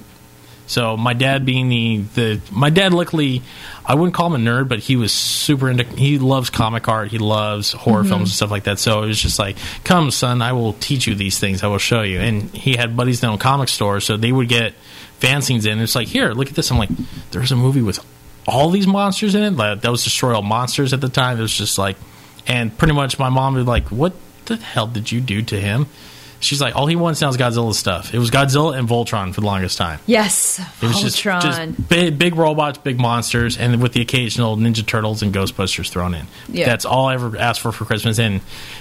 [0.67, 3.43] so my dad being the, the my dad luckily
[3.85, 7.11] I wouldn't call him a nerd, but he was super into he loves comic art,
[7.11, 8.79] he loves horror films and stuff like that.
[8.79, 11.77] So it was just like, Come son, I will teach you these things, I will
[11.77, 12.19] show you.
[12.19, 14.73] And he had buddies that own comic stores, so they would get
[15.19, 15.79] fanzines in.
[15.79, 16.71] It's like, here, look at this.
[16.71, 16.89] I'm like,
[17.31, 17.99] there's a movie with
[18.47, 19.51] all these monsters in it.
[19.51, 21.37] Like, that was Destroy All Monsters at the time.
[21.37, 21.97] It was just like
[22.47, 24.13] and pretty much my mom be like, What
[24.45, 25.87] the hell did you do to him?
[26.45, 28.13] She's like, all he wants now is Godzilla stuff.
[28.13, 29.99] It was Godzilla and Voltron for the longest time.
[30.05, 31.41] Yes, It was just, Voltron.
[31.41, 36.13] just big, big robots, big monsters, and with the occasional Ninja Turtles and Ghostbusters thrown
[36.13, 36.27] in.
[36.47, 36.65] Yeah.
[36.67, 38.19] That's all I ever asked for for Christmas.
[38.19, 38.35] And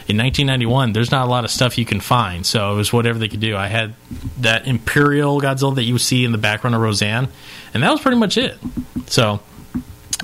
[0.06, 3.18] in 1991, there's not a lot of stuff you can find, so it was whatever
[3.18, 3.56] they could do.
[3.56, 3.94] I had
[4.40, 7.28] that Imperial Godzilla that you see in the background of Roseanne,
[7.72, 8.56] and that was pretty much it.
[9.06, 9.40] So,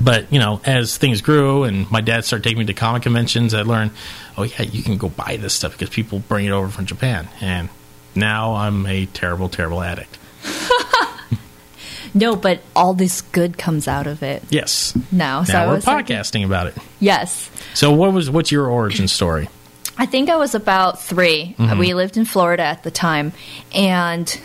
[0.00, 3.52] but you know, as things grew and my dad started taking me to comic conventions,
[3.54, 3.90] I learned,
[4.36, 7.28] oh yeah, you can go buy this stuff because people bring it over from Japan,
[7.40, 7.68] and
[8.14, 10.18] now I'm a terrible, terrible addict.
[12.14, 14.42] no, but all this good comes out of it.
[14.50, 14.96] Yes.
[15.12, 16.76] No, so now I we're was like- podcasting about it.
[16.98, 17.50] yes.
[17.74, 19.48] So what was what's your origin story?
[19.96, 21.78] I think I was about 3 Mm-hmm.
[21.78, 23.32] We lived in Florida at the time,
[23.74, 24.40] and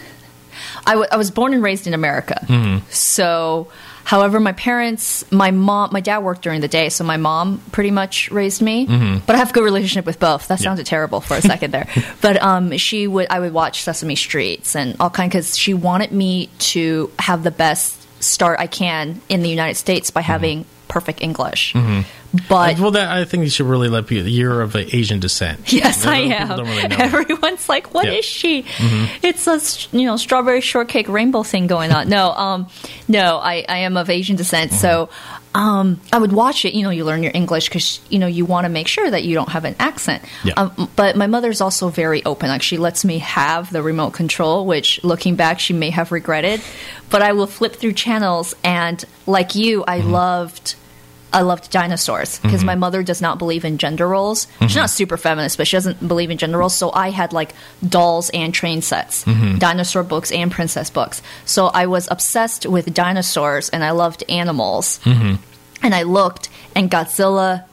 [0.85, 2.45] I, w- I was born and raised in America.
[2.47, 2.85] Mm-hmm.
[2.89, 3.69] So,
[4.05, 7.91] however, my parents, my mom, my dad worked during the day, so my mom pretty
[7.91, 8.87] much raised me.
[8.87, 9.25] Mm-hmm.
[9.25, 10.47] But I have a good relationship with both.
[10.47, 11.89] That sounded terrible for a second there.
[12.21, 16.13] But um, she would, I would watch Sesame Streets and all kind because she wanted
[16.13, 21.21] me to have the best start I can in the United States by having perfect
[21.21, 21.73] English.
[22.49, 24.27] But well, that I think you should really let people.
[24.27, 25.71] You're of Asian descent.
[25.71, 26.59] Yes, I am.
[26.59, 26.81] really.
[26.83, 28.61] Everyone's like, "What is Yeah.
[28.61, 29.05] Mm-hmm.
[29.21, 32.09] she?" It's a you know strawberry shortcake rainbow thing going on.
[32.09, 32.67] No, um,
[33.07, 35.44] no, I, I am of Asian descent, so Mm-hmm.
[35.55, 36.75] Um, I would watch it.
[36.75, 39.23] You know, you learn your English because you know you want to make sure that
[39.23, 40.21] you don't have an accent.
[40.43, 40.53] Yeah.
[40.57, 42.49] Um, but my mother's also very open.
[42.49, 46.61] Like she lets me have the remote control, which looking back she may have regretted.
[47.09, 50.11] But I will flip through channels, and like you, I Mm-hmm.
[50.11, 50.75] loved.
[51.35, 52.79] I loved dinosaurs because my mm-hmm.
[52.79, 54.47] mother does not believe in gender roles.
[54.61, 54.95] She's not mm-hmm.
[54.95, 56.77] super feminist, but she doesn't believe in gender roles.
[56.77, 57.53] So I had like
[57.87, 59.57] dolls and train sets, mm-hmm.
[59.57, 61.21] dinosaur books and princess books.
[61.43, 65.01] So I was obsessed with dinosaurs and I loved animals.
[65.05, 67.65] And I looked, and Godzilla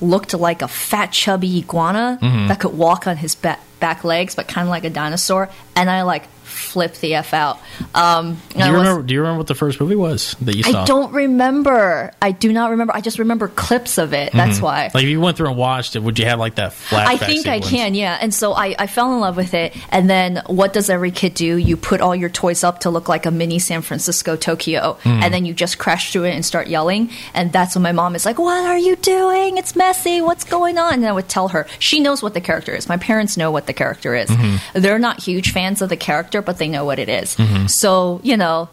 [0.00, 2.18] looked like a fat, chubby iguana
[2.48, 5.50] that could walk on his back, back legs, but kind of like a dinosaur.
[5.76, 7.58] And I like flipped the f out.
[7.94, 9.02] Um, Do you was- remember?
[9.02, 10.82] Do you remember what the first movie was that you saw?
[10.82, 12.12] I don't remember.
[12.20, 12.94] I do not remember.
[12.94, 14.32] I just remember clips of it.
[14.32, 14.86] That's why.
[14.86, 14.96] Mm-hmm.
[14.96, 17.06] Like if you went through and watched it, would you have like that flashback?
[17.06, 18.18] I think I can, yeah.
[18.20, 19.74] And so I, I fell in love with it.
[19.90, 21.56] And then what does every kid do?
[21.56, 25.22] You put all your toys up to look like a mini San Francisco, Tokyo, Mm.
[25.22, 27.10] and then you just crash through it and start yelling.
[27.34, 29.56] And that's when my mom is like, What are you doing?
[29.58, 30.20] It's messy.
[30.20, 30.94] What's going on?
[30.94, 31.66] And I would tell her.
[31.78, 32.88] She knows what the character is.
[32.88, 34.28] My parents know what the character is.
[34.30, 34.80] Mm-hmm.
[34.80, 37.36] They're not huge fans of the character, but they know what it is.
[37.36, 37.66] Mm-hmm.
[37.66, 38.68] So, you know.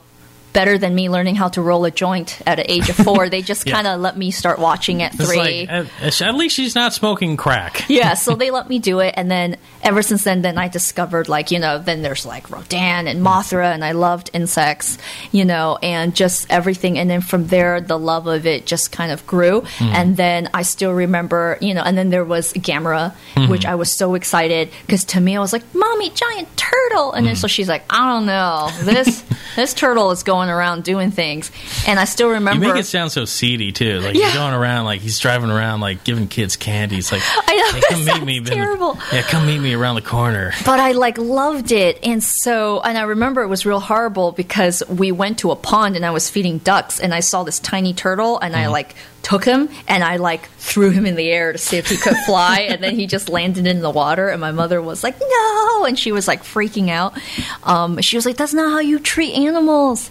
[0.58, 3.30] Better than me learning how to roll a joint at the age of four.
[3.30, 3.74] They just Yeah.
[3.74, 5.68] kind of let me start watching at It's three.
[5.68, 7.86] like at, at least she's not smoking crack.
[7.90, 11.30] yeah, so they let me do it, and then ever since then, then I discovered
[11.30, 14.98] like you know, then there's like Rodan and Mothra, and I loved insects,
[15.32, 19.12] you know, and just everything, and then from there, the love of it just kind
[19.12, 19.84] of grew, hmm.
[19.94, 23.48] and then I still remember, you know, and then there was Gamera, hmm.
[23.48, 27.28] which I was so excited because to me, I was like, "Mommy, giant turtle," and
[27.28, 27.40] then hmm.
[27.42, 29.24] so she's like, "I don't know, this
[29.56, 31.52] this turtle is going around doing things,"
[31.88, 32.66] and I still remember.
[32.66, 34.00] You make it sound so seedy too.
[34.00, 34.26] Like Yeah.
[34.28, 36.98] he's going around, like he's driving around, like giving kids candy.
[36.98, 38.38] It's like, I know, hey, come meet me.
[38.38, 38.98] in the- terrible.
[39.12, 40.54] yeah, come meet me around the corner.
[40.66, 42.00] but I like loved it.
[42.04, 45.96] And so, and I remember it was real horrible because we went to a pond
[45.96, 49.44] and I was feeding ducks and I saw this tiny turtle and I like took
[49.44, 52.60] him and I like threw him in the air to see if he could fly
[52.62, 55.86] and then he just landed in the water and my mother was like, no.
[55.86, 57.18] And she was like freaking out.
[57.64, 60.10] Um, she was like, that's not how you treat animals.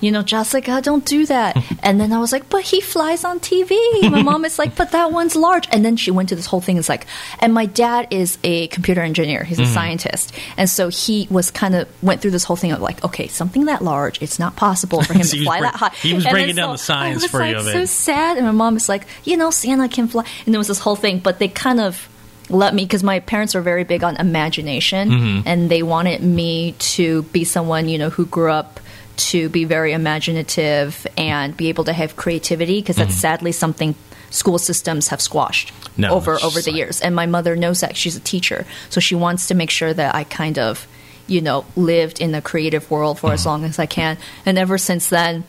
[0.00, 1.56] You know, Jessica, don't do that.
[1.84, 3.72] And then I was like, but he flies on TV.
[4.10, 5.66] My mom is like, but that one's large.
[5.72, 6.76] And then she went to this whole thing.
[6.76, 7.06] It's like,
[7.40, 9.42] and my dad is a computer engineer.
[9.42, 10.32] He's a scientist.
[10.56, 13.64] And so he was kind of went through this whole thing of like, okay, something
[13.64, 15.90] that large, it's not possible for him So to fly that high.
[16.00, 17.86] he was And breaking down the science for like, you of so it.
[17.88, 18.36] sad.
[18.36, 20.24] And my mom is like, you know, Santa can fly.
[20.46, 22.08] And there was this whole thing, but they kind of
[22.48, 25.48] let me because my parents are very big on imagination Mm-hmm.
[25.48, 28.78] and they wanted me to be someone you know who grew up
[29.16, 33.94] to be very imaginative and be able to have creativity because that's sadly something
[34.30, 36.02] school systems have squashed Mm-hmm.
[36.02, 38.98] No, over over the like- years and my mother knows that she's a teacher so
[38.98, 40.86] she wants to make sure that I kind of
[41.26, 43.34] you know lived in the creative world for Mm-hmm.
[43.34, 45.44] as long as I can and ever since then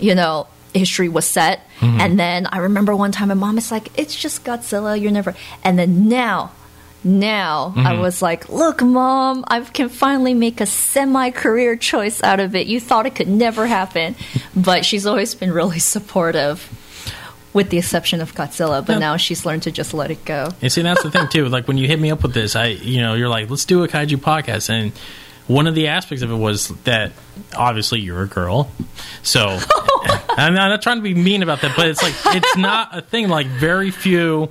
[0.00, 1.60] you know, history was set.
[1.78, 2.00] Mm-hmm.
[2.00, 5.32] And then I remember one time my mom is like, it's just Godzilla, you're never.
[5.62, 6.50] And then now,
[7.04, 7.86] now Mm-hmm.
[7.86, 12.54] I was like, look, mom, I can finally make a semi career choice out of
[12.54, 12.66] it.
[12.66, 14.16] You thought it could never happen.
[14.56, 16.80] but she's always been really supportive.
[17.52, 18.98] With the exception of Godzilla, but Yeah.
[18.98, 20.48] now she's learned to just let it go.
[20.60, 21.48] And see, that's the thing too.
[21.48, 23.84] Like when you hit me up with this, I, you know, you're like, let's do
[23.84, 24.90] a kaiju podcast, and
[25.46, 27.12] one of the aspects of it was that
[27.56, 28.72] obviously you're a girl,
[29.22, 29.56] so
[30.36, 33.28] I'm not trying to be mean about that, but it's like it's not a thing.
[33.28, 34.50] Like very few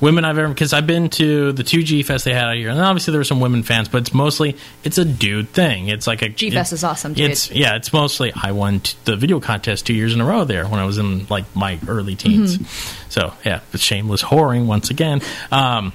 [0.00, 2.70] women I've ever because I've been to the two G Fest they had out here,
[2.70, 5.88] and obviously there were some women fans, but it's mostly it's a dude thing.
[5.88, 7.30] It's like a G Fest is awesome, dude.
[7.30, 10.44] It's yeah, it's mostly I won t- the video contest two years in a row
[10.44, 12.58] there when I was in like my early teens.
[12.58, 13.10] Mm-hmm.
[13.10, 15.20] So yeah, the shameless whoring once again.
[15.50, 15.92] Um,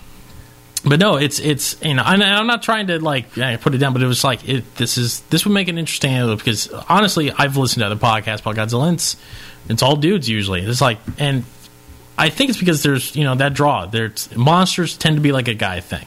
[0.85, 3.93] but no, it's it's you know, and I'm not trying to like put it down,
[3.93, 7.31] but it was like it, this is this would make an interesting angle because honestly,
[7.31, 8.93] I've listened to other podcasts about Godzilla.
[8.93, 9.17] It's,
[9.67, 10.61] it's all dudes usually.
[10.61, 11.43] It's like, and
[12.19, 13.85] I think it's because there's you know that draw.
[13.85, 16.05] There's monsters tend to be like a guy thing.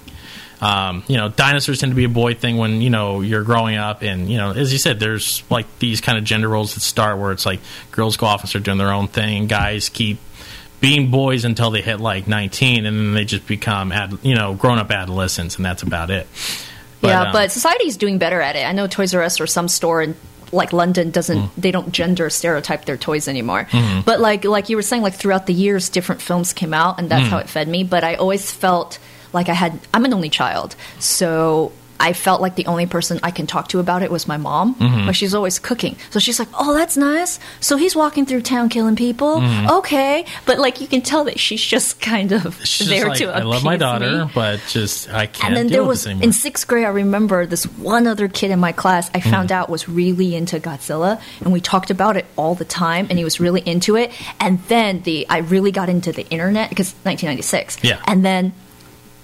[0.61, 3.77] Um, you know, dinosaurs tend to be a boy thing when you know you're growing
[3.77, 6.81] up, and you know, as you said, there's like these kind of gender roles that
[6.81, 7.61] start where it's like
[7.91, 10.19] girls go off and start doing their own thing, and guys keep
[10.81, 14.55] being boys until they hit like 19, and then they just become ad, you know
[14.55, 16.27] grown up adolescents, and that's about it.
[17.01, 18.67] yeah, um, but society's doing better at it.
[18.67, 20.15] I know Toys R Us or some store in
[20.53, 21.51] like London doesn't Mm.
[21.57, 23.67] they don't gender stereotype their toys anymore.
[23.71, 24.01] Mm-hmm.
[24.03, 27.07] But like like you were saying, like throughout the years, different films came out, and
[27.07, 27.11] Mm.
[27.11, 27.83] that's how it fed me.
[27.85, 28.99] But I always felt
[29.33, 31.73] like I had I'm an only child, so.
[32.03, 34.75] I felt like the only person I can talk to about it was my mom.
[34.75, 35.07] Mm-hmm.
[35.07, 35.97] But she's always cooking.
[36.11, 37.39] So she's like, oh, that's nice.
[37.61, 39.37] So he's walking through town killing people.
[39.37, 39.71] Mm-hmm.
[39.79, 40.27] Okay.
[40.45, 43.43] But like you can tell that she's just kind of just there like, to I
[43.43, 46.85] love my daughter, me but just I can't and then there was in sixth grade
[46.85, 49.53] i remember this one other kid in my class i found Mm.
[49.53, 53.25] out was really into godzilla and we talked about it all the time and he
[53.25, 57.79] was really into it and then the i really got into the internet because 1996
[57.83, 58.01] Yeah.
[58.07, 58.53] and then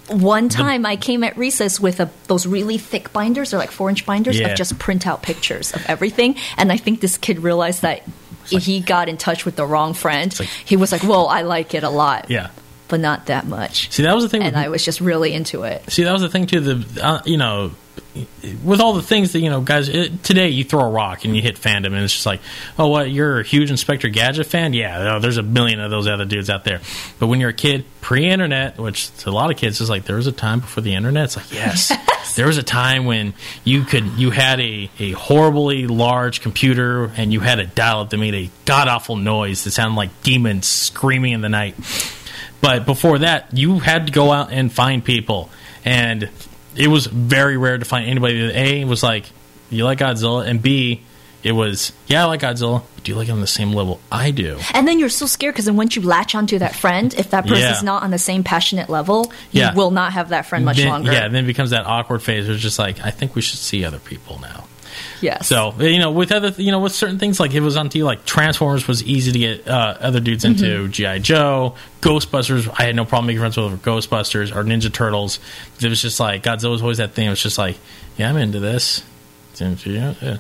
[0.09, 3.89] one time I came at recess with a, those really thick binders, they're like four
[3.91, 4.49] inch binders Yeah.
[4.49, 6.37] of just printout pictures of everything.
[6.57, 8.03] And I think this kid realized that
[8.47, 10.35] he got in touch with the wrong friend.
[10.39, 12.49] like- he was like, "Whoa, I like it a lot, yeah.
[12.89, 14.43] but not that much." See, that was the thing.
[14.43, 15.83] And with, I was just really into it.
[15.93, 16.61] See, that was the thing too.
[16.61, 17.73] The uh, you know,
[18.65, 19.89] with all the things that you know, guys.
[19.89, 22.41] It, today, you throw a rock and you hit fandom, and it's just like,
[22.79, 23.11] oh, what?
[23.11, 24.73] You're a huge Inspector Gadget fan?
[24.73, 26.81] Yeah, oh, there's a million of those other dudes out there.
[27.19, 30.17] But when you're a kid, pre-internet, which to a lot of kids is like, there
[30.17, 31.25] was a time before the internet.
[31.25, 31.93] It's like, yes,
[32.37, 33.35] there was a time when
[33.65, 38.19] you could, you had a a horribly large computer, and you had a dial-up that
[38.19, 41.77] made a god awful noise that sounded like demons screaming in the night.
[42.61, 45.51] But before that, you had to go out and find people,
[45.85, 46.29] and
[46.79, 49.25] it was very rare to find anybody that a was like,
[49.71, 51.03] "You like Godzilla," and b,
[51.43, 52.83] it was, "Yeah, I like Godzilla.
[52.95, 55.27] But do you like it on the same level I do?" And then you're so
[55.27, 57.81] scared because then once you latch onto that friend, if that person's Yeah.
[57.83, 59.75] not on the same passionate level, you Yeah.
[59.75, 61.13] will not have that friend much Then- longer.
[61.13, 63.59] Yeah, then it becomes that awkward phase where it's just like, I think we should
[63.59, 64.65] see other people now.
[65.21, 65.49] Yes.
[65.49, 68.05] So you know, with other you know, with certain things like it was on TV,
[68.05, 70.65] like Transformers was easy to get uh, other dudes into.
[70.85, 70.91] Mm-hmm.
[70.91, 75.39] GI Joe, Ghostbusters, I had no problem making friends with over Ghostbusters or Ninja Turtles.
[75.81, 77.27] It was just like Godzilla was always that thing.
[77.27, 77.77] It was just like,
[78.17, 79.03] yeah, I'm into this.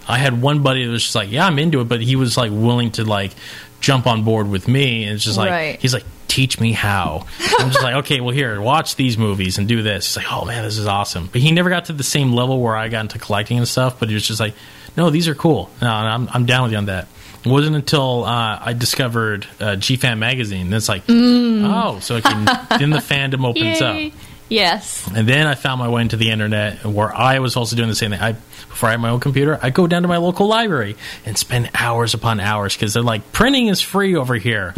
[0.08, 2.36] I had one buddy that was just like, yeah, I'm into it, but he was
[2.36, 3.32] like willing to like
[3.80, 5.80] jump on board with me, and it's just like Right.
[5.80, 6.04] he's like,
[6.38, 7.26] teach me how.
[7.58, 10.06] I'm just like, okay, well here, watch these movies and do this.
[10.06, 11.28] He's like, oh man, this is awesome.
[11.32, 13.98] But he never got to the same level where I got into collecting and stuff.
[13.98, 14.54] But he was just like,
[14.96, 15.68] no, these are cool.
[15.82, 17.08] No, I'm I'm down with you on that.
[17.44, 20.70] It wasn't until uh, I discovered uh, GFan magazine.
[20.70, 22.44] That's like, oh, so it can,
[22.78, 24.12] then the fandom opens up.
[24.48, 25.08] Yes.
[25.14, 27.94] And then I found my way into the internet where I was also doing the
[27.94, 28.20] same thing.
[28.20, 31.38] I, before I had my own computer, I go down to my local library and
[31.38, 34.74] spend hours upon hours because they're like, printing is free over here.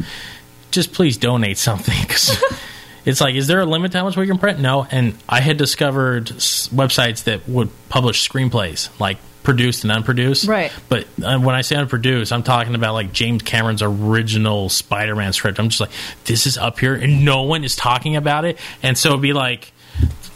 [0.71, 1.95] Just please donate something.
[3.05, 4.61] it's like, is there a limit to how much we can print?
[4.61, 4.87] No.
[4.91, 10.47] And I had discovered s- websites that would publish screenplays, like produced and unproduced.
[10.47, 10.73] Right.
[10.89, 15.59] But uh, when I say unproduced, I'm talking about like James Cameron's original Spider-Man script.
[15.59, 15.91] I'm just like,
[16.25, 18.59] this is up here, and no one is talking about it.
[18.83, 19.73] And so it'd be like,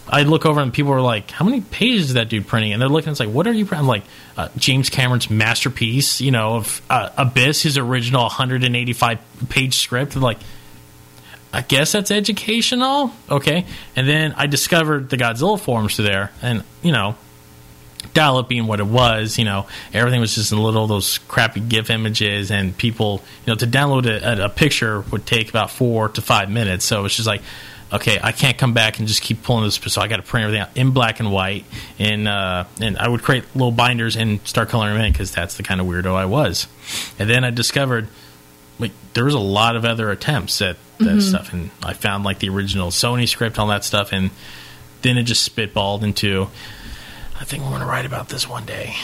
[0.08, 2.82] I'd look over and people were like, "How many pages is that dude printing?" And
[2.82, 4.04] they're looking, it's like, "What are you printing?" I'm like,
[4.36, 10.16] uh, James Cameron's masterpiece, you know, of uh, Abyss, his original 185 page script.
[10.16, 10.38] Like,
[11.52, 13.64] I guess that's educational, okay.
[13.96, 17.16] And then I discovered the Godzilla forums there, and you know,
[18.12, 21.60] dial up being what it was, you know, everything was just in little those crappy
[21.60, 26.08] GIF images, and people, you know, to download a, a picture would take about four
[26.10, 26.84] to five minutes.
[26.84, 27.42] So it's just like,
[27.94, 29.76] okay, I can't come back and just keep pulling this.
[29.76, 31.64] So I got to print everything out in black and white,
[31.98, 35.56] and uh, and I would create little binders and start coloring them in because that's
[35.56, 36.66] the kind of weirdo I was.
[37.18, 38.08] And then I discovered
[38.78, 42.38] like there was a lot of other attempts at that stuff, and I found like
[42.38, 44.30] the original Sony script, all that stuff, and
[45.02, 46.48] then it just spitballed into.
[47.40, 48.94] I think we're going to write about this one day.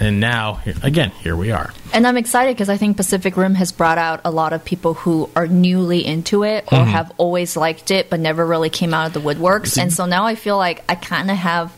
[0.00, 1.72] And now, again, here we are.
[1.92, 4.94] And I'm excited because I think Pacific Rim has brought out a lot of people
[4.94, 6.90] who are newly into it or Mm-hmm.
[6.90, 9.76] have always liked it but never really came out of the woodworks.
[9.76, 11.72] And so now I feel like I kind of have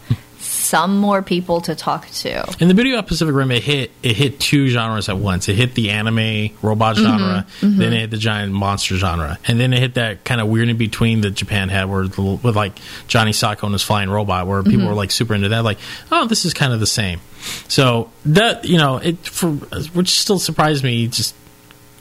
[0.61, 2.45] some more people to talk to.
[2.61, 5.49] And the beauty about Pacific Rim, it hit it hit two genres at once.
[5.49, 7.05] It hit the anime robot Mm-hmm.
[7.07, 10.49] genre, then it hit the giant monster genre, and then it hit that kind of
[10.49, 14.11] weird in between that Japan had, where the, with like Johnny Sokko and his flying
[14.11, 14.89] robot, where people Mm-hmm.
[14.89, 15.65] were like super into that.
[15.65, 15.79] Like,
[16.13, 17.21] oh, this is kind of the same.
[17.69, 21.07] So that you know, it for which still surprised me.
[21.09, 21.35] Just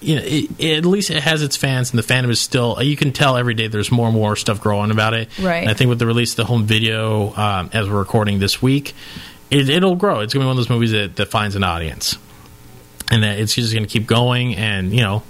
[0.02, 2.82] you know, it, it- at least it has its fans, and the fandom is still.
[2.82, 5.30] You can tell every day there's more and more stuff growing about it.
[5.40, 5.62] Right.
[5.62, 8.62] And I think with the release of the home video um, as we're recording this
[8.62, 8.94] week,
[9.52, 10.20] it, it'll grow.
[10.22, 12.18] It's going to be one of those movies that, that finds an audience,
[13.12, 14.56] and that it's just going to keep going.
[14.56, 15.24] And you know,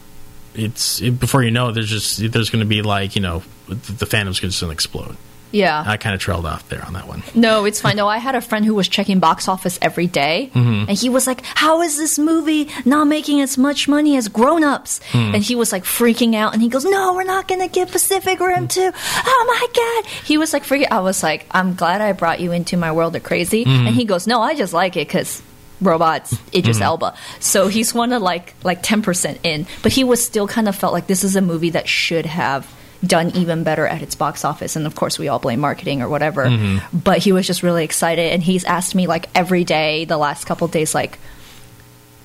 [0.55, 3.43] it's it, before you know it, there's just there's going to be like you know
[3.67, 5.15] the, the fandom's going to explode.
[5.51, 5.83] Yeah.
[5.85, 7.23] I kind of trailed off there on that one.
[7.33, 7.95] No, it's fine.
[7.95, 10.89] No, I had a friend who was checking box office every day, Mm-hmm.
[10.89, 14.63] and he was like, "How is this movie not making as much money as Grown
[14.63, 15.33] Ups?" Hmm.
[15.35, 17.91] And he was like freaking out, and he goes, "No, we're not going to get
[17.91, 18.91] Pacific Rim 2.
[19.25, 19.67] Oh my
[20.03, 20.87] god!" He was like freaking.
[20.91, 23.87] I was like, "I'm glad I brought you into my world of crazy." Mm-hmm.
[23.87, 25.41] And he goes, "No, I just like it because."
[25.81, 26.83] Robots, Idris Mm-hmm.
[26.83, 27.15] Elba.
[27.39, 30.75] So he's one of like like ten percent in, but he was still kind of
[30.75, 32.67] felt like this is a movie that should have
[33.05, 34.75] done even better at its box office.
[34.75, 36.45] And of course, we all blame marketing or whatever.
[36.45, 36.97] Mm-hmm.
[36.97, 40.45] But he was just really excited, and he's asked me like every day the last
[40.45, 41.17] couple of days, like,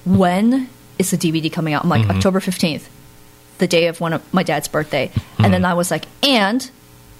[0.05, 0.68] when
[0.99, 1.85] is the DVD coming out?
[1.85, 2.16] I'm like Mm-hmm.
[2.16, 2.89] October fifteenth,
[3.59, 5.09] the day of one of my dad's birthday.
[5.09, 5.45] Mm-hmm.
[5.45, 6.70] And then I was like, and.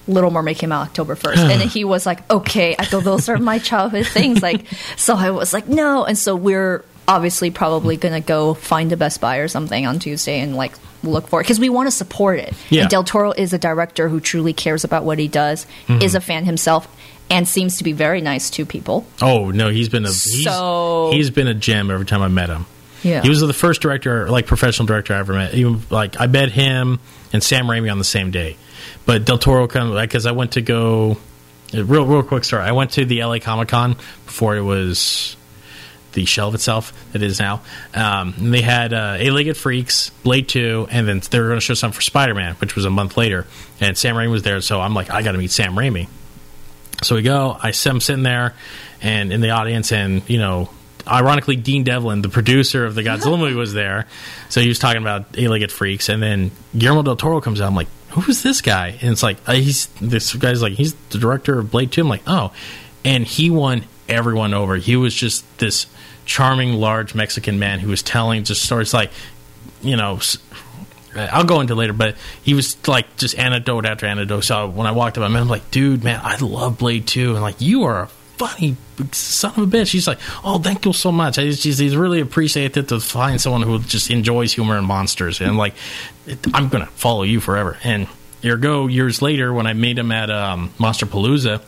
[0.07, 1.49] Little Mermaid came out October 1st.
[1.49, 2.75] and he was like, okay.
[2.77, 4.39] I go, those are my childhood things.
[4.39, 6.05] Like, so I was like, no.
[6.05, 9.97] And so we're obviously probably going to go find a Best Buy or something on
[9.97, 10.73] Tuesday and like
[11.11, 12.53] look for because we want to support it.
[12.69, 12.81] Yeah.
[12.81, 16.01] And Del Toro is a director who truly cares about what he does, Mm-hmm.
[16.01, 16.87] is a fan himself,
[17.29, 19.05] and seems to be very nice to people.
[19.21, 22.49] Oh no, he's been a he's, So- he's been a gem every time I met
[22.49, 22.65] him.
[23.03, 23.21] Yeah.
[23.21, 25.53] He was the first director, like professional director I ever met.
[25.53, 26.99] Even like I met him
[27.33, 28.57] and Sam Raimi on the same day.
[29.05, 31.17] But Del Toro come because I went to go.
[31.73, 32.63] Real, real quick story.
[32.63, 33.95] I went to the LA Comic Con
[34.25, 35.35] before it was
[36.15, 37.61] the shelf itself that it is now.
[37.93, 41.61] Um, they had uh, Eight Legged Freaks, Blade Two, and then they were going to
[41.61, 43.45] show something for Spider Man, which was a month later.
[43.79, 46.07] And Sam Raimi was there, so I'm like, I got to meet Sam Raimi.
[47.03, 47.55] So we go.
[47.61, 48.55] I see him sitting there,
[49.01, 50.69] and in the audience, and you know,
[51.05, 54.07] ironically, Dean Devlin, the producer of the Godzilla movie, was there.
[54.49, 57.67] So he was talking about Eight Legged Freaks, and then Guillermo del Toro comes out.
[57.67, 58.97] I'm like, who's this guy?
[59.01, 62.01] And it's like uh, he's this guy's like he's the director of Blade Two.
[62.01, 62.53] I'm like, oh,
[63.03, 64.75] and he won everyone over.
[64.75, 65.87] He was just this
[66.25, 69.11] charming, large Mexican man who was telling just stories like,
[69.81, 70.19] you know.
[71.17, 74.41] I'll go into later, but he was like just anecdote after anecdote.
[74.41, 77.35] So when I walked up, I met him like, dude, man, I love Blade 2.
[77.35, 78.07] And like, you are a
[78.37, 78.75] funny
[79.13, 79.91] son of a bitch.
[79.91, 81.39] He's like, oh, thank you so much.
[81.39, 85.39] I just, he's, really appreciated to find someone who just enjoys humor and monsters.
[85.39, 85.75] And I'm like,
[86.53, 87.77] I'm going to follow you forever.
[87.85, 88.07] And
[88.41, 91.61] here go years later when I met him at um, Monster Palooza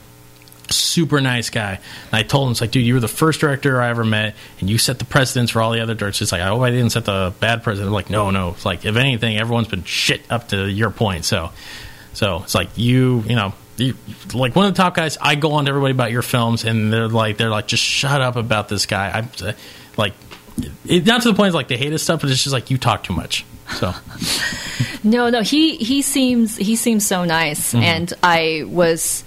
[0.73, 1.79] super nice guy.
[2.05, 4.35] And I told him, it's like, dude, you were the first director I ever met,
[4.59, 6.21] and you set the precedence for all the other directors.
[6.23, 7.87] It's like, I hope I didn't set the bad precedent.
[7.87, 8.49] I'm like, no, no.
[8.51, 11.25] It's like, if anything, everyone's been shit up to your point.
[11.25, 11.51] So,
[12.13, 13.95] so it's like you, you know, you,
[14.33, 15.17] like one of the top guys.
[15.21, 18.21] I go on to everybody about your films, and they're like, they're like, just shut
[18.21, 19.11] up about this guy.
[19.11, 19.53] I'm uh,
[19.97, 20.13] like,
[20.85, 22.71] it, not to the point of like they hate his stuff, but it's just like
[22.71, 23.45] you talk too much.
[23.75, 23.93] So,
[25.03, 27.83] No, no, he he seems he seems so nice, Mm-hmm.
[27.83, 29.23] and I was.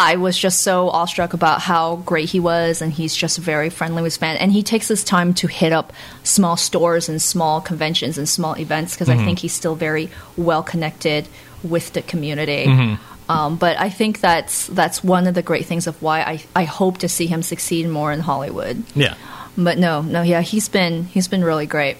[0.00, 4.02] I was just so awestruck about how great he was, and he's just very friendly
[4.02, 4.38] with fans.
[4.40, 5.92] And he takes his time to hit up
[6.22, 9.20] small stores and small conventions and small events because Mm-hmm.
[9.20, 11.28] I think he's still very well connected
[11.62, 12.64] with the community.
[12.66, 13.30] Mm-hmm.
[13.30, 16.64] Um, but I think that's that's one of the great things of why I, I
[16.64, 18.82] hope to see him succeed more in Hollywood.
[18.94, 19.16] yeah.
[19.58, 21.98] But no, no, yeah, he's been he's been really great.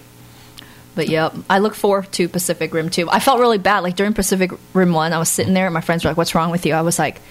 [0.95, 3.09] But yep, I look forward to Pacific Rim 2.
[3.09, 3.79] I felt really bad.
[3.79, 6.33] Like during Pacific Rim 1, I was sitting there and my friends were like, What's
[6.33, 6.73] wrong with you?
[6.73, 7.21] I was like,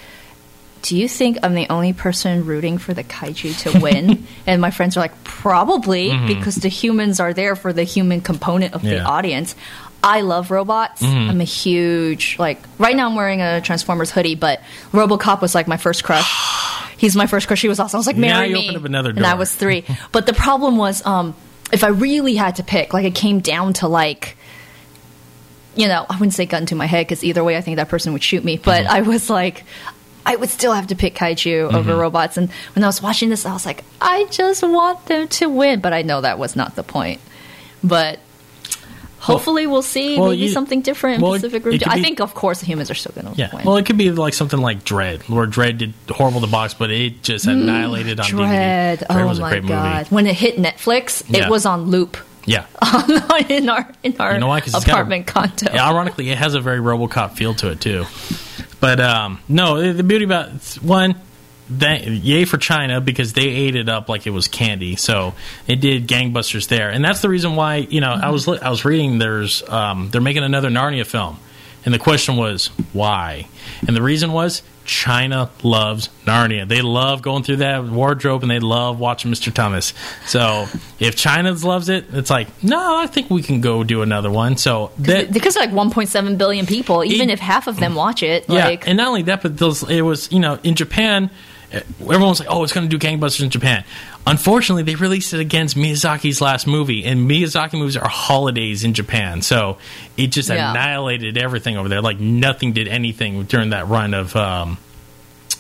[0.83, 4.27] Do you think I'm the only person rooting for the kaiju to win?
[4.47, 8.75] and my friends are like, Probably, because the humans are there for the human component
[8.75, 9.55] of the audience.
[10.03, 11.03] I love robots.
[11.03, 14.63] I'm a huge like right now I'm wearing a Transformers hoodie, but
[14.93, 16.27] RoboCop was like my first crush.
[16.97, 17.61] He's my first crush.
[17.63, 17.99] He was awesome.
[17.99, 18.65] I was like, Now marry you me.
[18.69, 19.85] opened up another And I was three.
[20.13, 21.35] But the problem was, um,
[21.73, 24.37] if I really had to pick, like it came down to like,
[25.77, 27.89] you know, I wouldn't say gun to my head because either way, I think that
[27.89, 28.57] person would shoot me.
[28.57, 28.93] But Mm-hmm.
[28.97, 29.65] I was like,
[30.27, 32.01] I would still have to pick kaiju over Mm-hmm.
[32.01, 32.37] robots.
[32.37, 35.81] And when I was watching this, I was like, I just want them to win.
[35.81, 37.21] But I know that was not the point.
[37.83, 38.19] But.
[39.23, 41.75] Hopefully, we'll see well, maybe you- something different in well, Pacific Rim.
[41.75, 41.85] it 2.
[41.85, 43.55] could I think, of course, the humans are still going to Yeah.
[43.55, 43.67] win.
[43.67, 46.91] Well, it could be like something like Dredd, where Dredd did horrible to box, but
[46.91, 48.97] it just annihilated on Dredd.
[49.01, 49.07] DVD.
[49.07, 49.99] Dredd Oh was a my great god!
[49.99, 50.15] movie.
[50.15, 51.45] When it hit Netflix, Yeah.
[51.45, 52.17] it was on loop
[52.47, 52.65] Yeah.
[53.51, 54.59] in our in our You know why?
[54.59, 55.71] it's got a- apartment condo.
[55.71, 58.07] Yeah, ironically, it has a very RoboCop feel to it too.
[58.81, 60.51] But um, no, the, beauty about
[60.81, 61.15] one,
[61.79, 64.97] yay for China because they ate it up like it was candy.
[64.97, 65.35] So
[65.67, 68.85] it did gangbusters there, and that's the reason why you know I was I was
[68.85, 71.39] reading there's um, they're making another Narnia film,
[71.85, 73.49] and the question was why,
[73.87, 76.67] and the reason was China loves Narnia.
[76.67, 79.53] They love going through that wardrobe and they love watching Mr.
[79.53, 79.93] Tumnus.
[80.29, 80.67] So
[80.99, 84.57] if China loves it, it's like, no, I think we can go do another one.
[84.57, 88.47] So that, because like 1.7 billion people, even It- if half of them watch it,
[88.49, 91.31] yeah, like and not only that, but those, it was you know in Japan,
[92.01, 93.85] everyone's like, oh, it's going to do gangbusters in Japan.
[94.27, 99.43] Unfortunately, they released it against Miyazaki's last movie, and Miyazaki movies are holidays in Japan,
[99.43, 99.79] so
[100.17, 100.71] it just Yeah.
[100.71, 102.03] annihilated everything over there.
[102.03, 104.35] Like nothing did anything during that run of.
[104.37, 104.79] Um,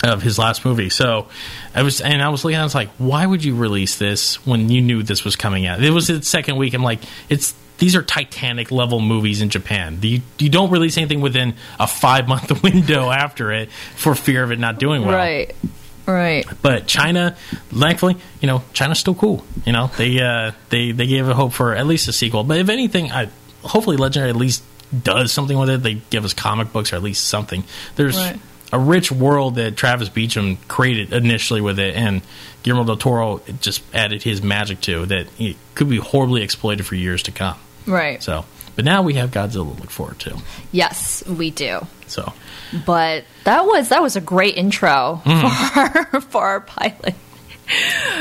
[0.03, 1.27] of his last movie, so
[1.75, 2.59] I was, and I was looking.
[2.59, 5.83] I was like, "Why would you release this when you knew this was coming out?"
[5.85, 6.73] It was the second week.
[6.73, 9.99] I'm like, "It's these are Titanic level movies in Japan.
[10.01, 14.51] You you don't release anything within a five month window after it for fear of
[14.53, 15.55] it not doing well." right,
[16.07, 16.45] right.
[16.63, 17.37] But China,
[17.69, 19.45] thankfully, you know, China's still cool.
[19.65, 22.45] You know, they uh, they they gave a hope for at least a sequel.
[22.45, 23.29] But if anything, I
[23.63, 24.63] hopefully Legendary at least
[25.03, 25.83] does something with it.
[25.83, 27.63] They give us comic books or at least something.
[27.97, 28.41] There's Right.
[28.73, 32.23] a rich world that Travis Beacham created initially with it, and
[32.63, 35.27] Guillermo del Toro just added his magic to that.
[35.39, 37.57] It could be horribly exploited for years to come.
[37.87, 38.23] Right.
[38.23, 38.45] So,
[38.77, 40.39] but now we have Godzilla to look forward to.
[40.73, 41.87] Yes, we do.
[42.07, 42.33] So,
[42.87, 46.09] But that was that was a great intro Mm-hmm.
[46.11, 47.14] for our, for our pilot.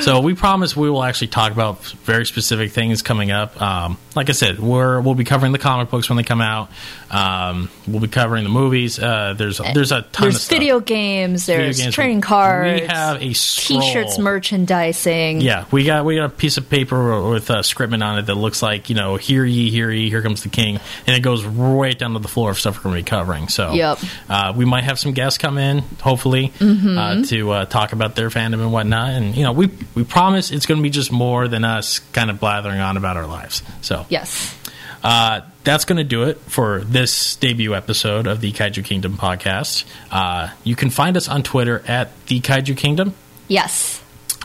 [0.01, 3.61] So we promise we will actually talk about very specific things coming up.
[3.61, 6.69] Um, like I said, we're we'll be covering the comic books when they come out.
[7.11, 8.97] Um, we'll be covering the movies.
[8.99, 10.57] Uh, there's there's a ton There's of stuff.
[10.57, 11.45] video games.
[11.47, 11.95] Video There's games.
[11.95, 12.81] trading cards.
[12.81, 13.81] We have a scroll.
[13.81, 15.41] T-shirts, merchandising.
[15.41, 18.35] Yeah, we got we got a piece of paper with a scriptment on it that
[18.35, 21.43] looks like you know, hear ye, hear ye, here comes the king, and it goes
[21.45, 23.47] right down to the floor of stuff we're going to be covering.
[23.47, 23.99] So, Yep.
[24.29, 26.97] uh, we might have some guests come in, hopefully, Mm-hmm.
[26.97, 29.09] uh, to uh, talk about their fandom and whatnot.
[29.09, 32.29] And you know, we we promise it's going to be just more than us kind
[32.29, 33.63] of blathering on about our lives.
[33.81, 34.53] So, Yes.
[35.01, 39.85] uh, that's going to do it for this debut episode of the Kaiju Kingdom podcast.
[40.11, 43.13] Uh, you can find us on Twitter at the Kaiju Kingdom
[43.47, 44.01] Yes.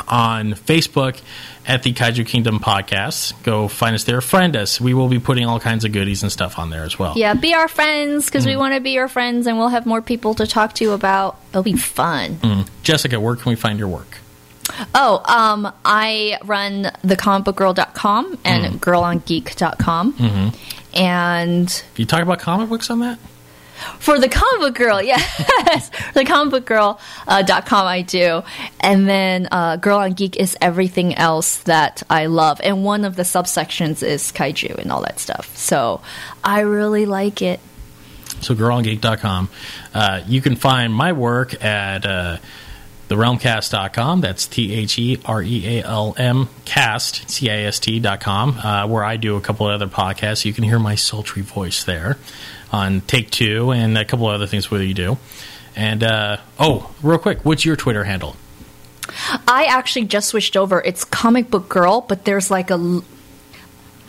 [0.06, 1.20] on Facebook
[1.66, 3.32] at the Kaiju Kingdom Podcast.
[3.42, 4.20] Go find us there.
[4.20, 4.80] Friend us.
[4.80, 7.14] We will be putting all kinds of goodies and stuff on there as well.
[7.16, 8.48] Yeah, be our friends because Mm.
[8.50, 10.92] we want to be your friends, and we'll have more people to talk to you
[10.92, 11.38] about.
[11.50, 12.36] It'll be fun.
[12.42, 12.66] Mm.
[12.82, 14.18] Jessica, where can we find your work?
[14.94, 18.78] Oh, um, I run thecomicbookgirl.com and Mm.
[18.80, 20.12] girlongeek.com.
[20.14, 20.96] Mm-hmm.
[20.98, 23.18] And you talk about comic books on that?
[23.98, 28.42] for the comic book girl, yes, the comic book girl uh, dot com I do,
[28.80, 33.16] and then uh, Girl on Geek is everything else that I love, and one of
[33.16, 35.54] the subsections is kaiju and all that stuff.
[35.56, 36.00] So
[36.42, 37.58] I really like it.
[38.40, 39.48] So girlongeek.com.
[39.92, 42.36] Uh, you can find my work at uh,
[43.08, 44.20] therealmcast.com.
[44.20, 48.86] That's T H E R E A L M cast, C A S T.com, uh,
[48.86, 50.44] where I do a couple of other podcasts.
[50.44, 52.16] You can hear my sultry voice there
[52.72, 55.18] on Take Two and a couple of other things where you do.
[55.76, 58.36] And, uh, oh, real quick, what's your Twitter handle?
[59.48, 60.80] I actually just switched over.
[60.80, 63.00] It's comic book girl, but there's like a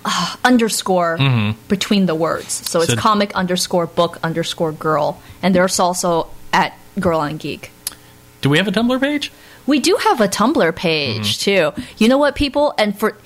[0.06, 1.18] uh, underscore
[1.68, 6.78] between the words, so it's So- comic underscore book underscore girl, and there's also at
[7.00, 7.72] Girl on Geek.
[8.46, 9.32] Do we have a Tumblr page?
[9.66, 11.74] We do have a Tumblr page too.
[11.98, 12.76] You know what, people?
[12.78, 13.18] And for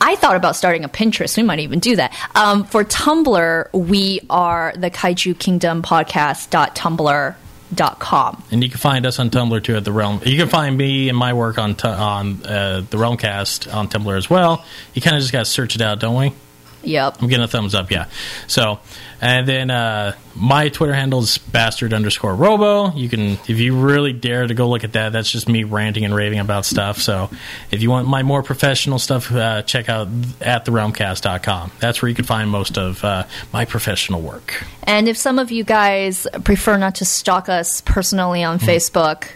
[0.00, 1.36] I thought about starting a Pinterest.
[1.36, 2.12] We might even do that.
[2.34, 8.42] Um, for Tumblr, we are the Kaiju Kingdom podcast.tumblr.com.
[8.50, 10.20] And you can find us on Tumblr too at the Realm.
[10.26, 14.18] You can find me and my work on tu- on uh, the Realmcast on Tumblr
[14.18, 14.64] as well.
[14.94, 16.32] You kind of just got to search it out, don't we?
[16.82, 17.16] Yep.
[17.20, 18.06] I'm getting a thumbs up, yeah.
[18.46, 18.78] So,
[19.20, 22.92] and then uh, my Twitter handle is bastard underscore robo.
[22.92, 26.04] You can, if you really dare to go look at that, that's just me ranting
[26.04, 26.98] and raving about stuff.
[26.98, 27.30] So,
[27.70, 30.08] if you want my more professional stuff, uh, check out
[30.40, 31.72] at therealmcast.com.
[31.80, 34.64] That's where you can find most of uh, my professional work.
[34.84, 39.28] And if some of you guys prefer not to stalk us personally on Facebook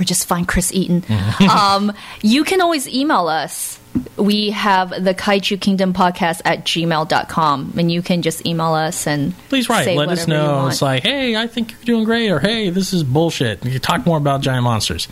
[0.00, 1.04] or just find Chris Eaton,
[1.50, 3.78] um, you can always email us.
[4.16, 9.36] We have the Kaiju Kingdom podcast at gmail.com, and you can just email us and
[9.48, 9.84] Please write.
[9.84, 10.66] say Let us know.
[10.68, 13.64] It's like, hey, I think you're doing great, or hey, this is bullshit.
[13.64, 15.08] You can talk more about giant monsters.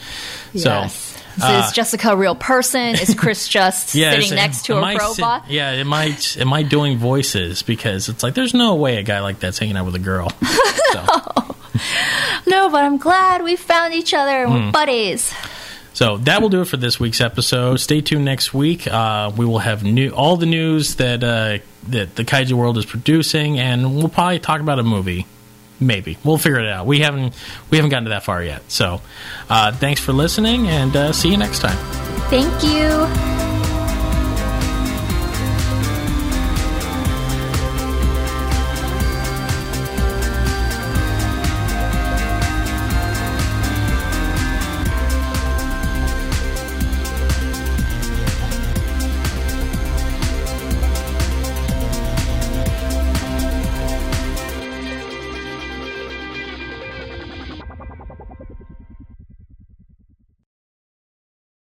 [0.53, 0.93] Yes.
[0.93, 2.95] So, So uh, is Jessica a real person?
[2.95, 5.51] Is Chris just yeah, sitting next to a I robot?
[5.51, 7.63] yeah, am I am I doing voices?
[7.63, 10.31] Because it's like there's no way a guy like that's hanging out with a girl.
[10.93, 11.03] so,
[12.47, 14.65] No, but I'm glad we found each other and Hmm.
[14.67, 15.33] we're buddies.
[15.95, 17.77] So that will do it for this week's episode.
[17.81, 18.87] Stay tuned next week.
[18.87, 22.85] Uh, we will have new all the news that uh, that the kaiju world is
[22.85, 25.27] producing, and we'll probably talk about a movie
[25.81, 26.87] maybe we'll figure it out.
[26.87, 27.35] We haven't
[27.71, 28.63] we haven't gotten to that far yet.
[28.71, 29.01] So,
[29.49, 31.77] uh, thanks for listening, and uh, see you next time.
[32.31, 33.44] Thank you.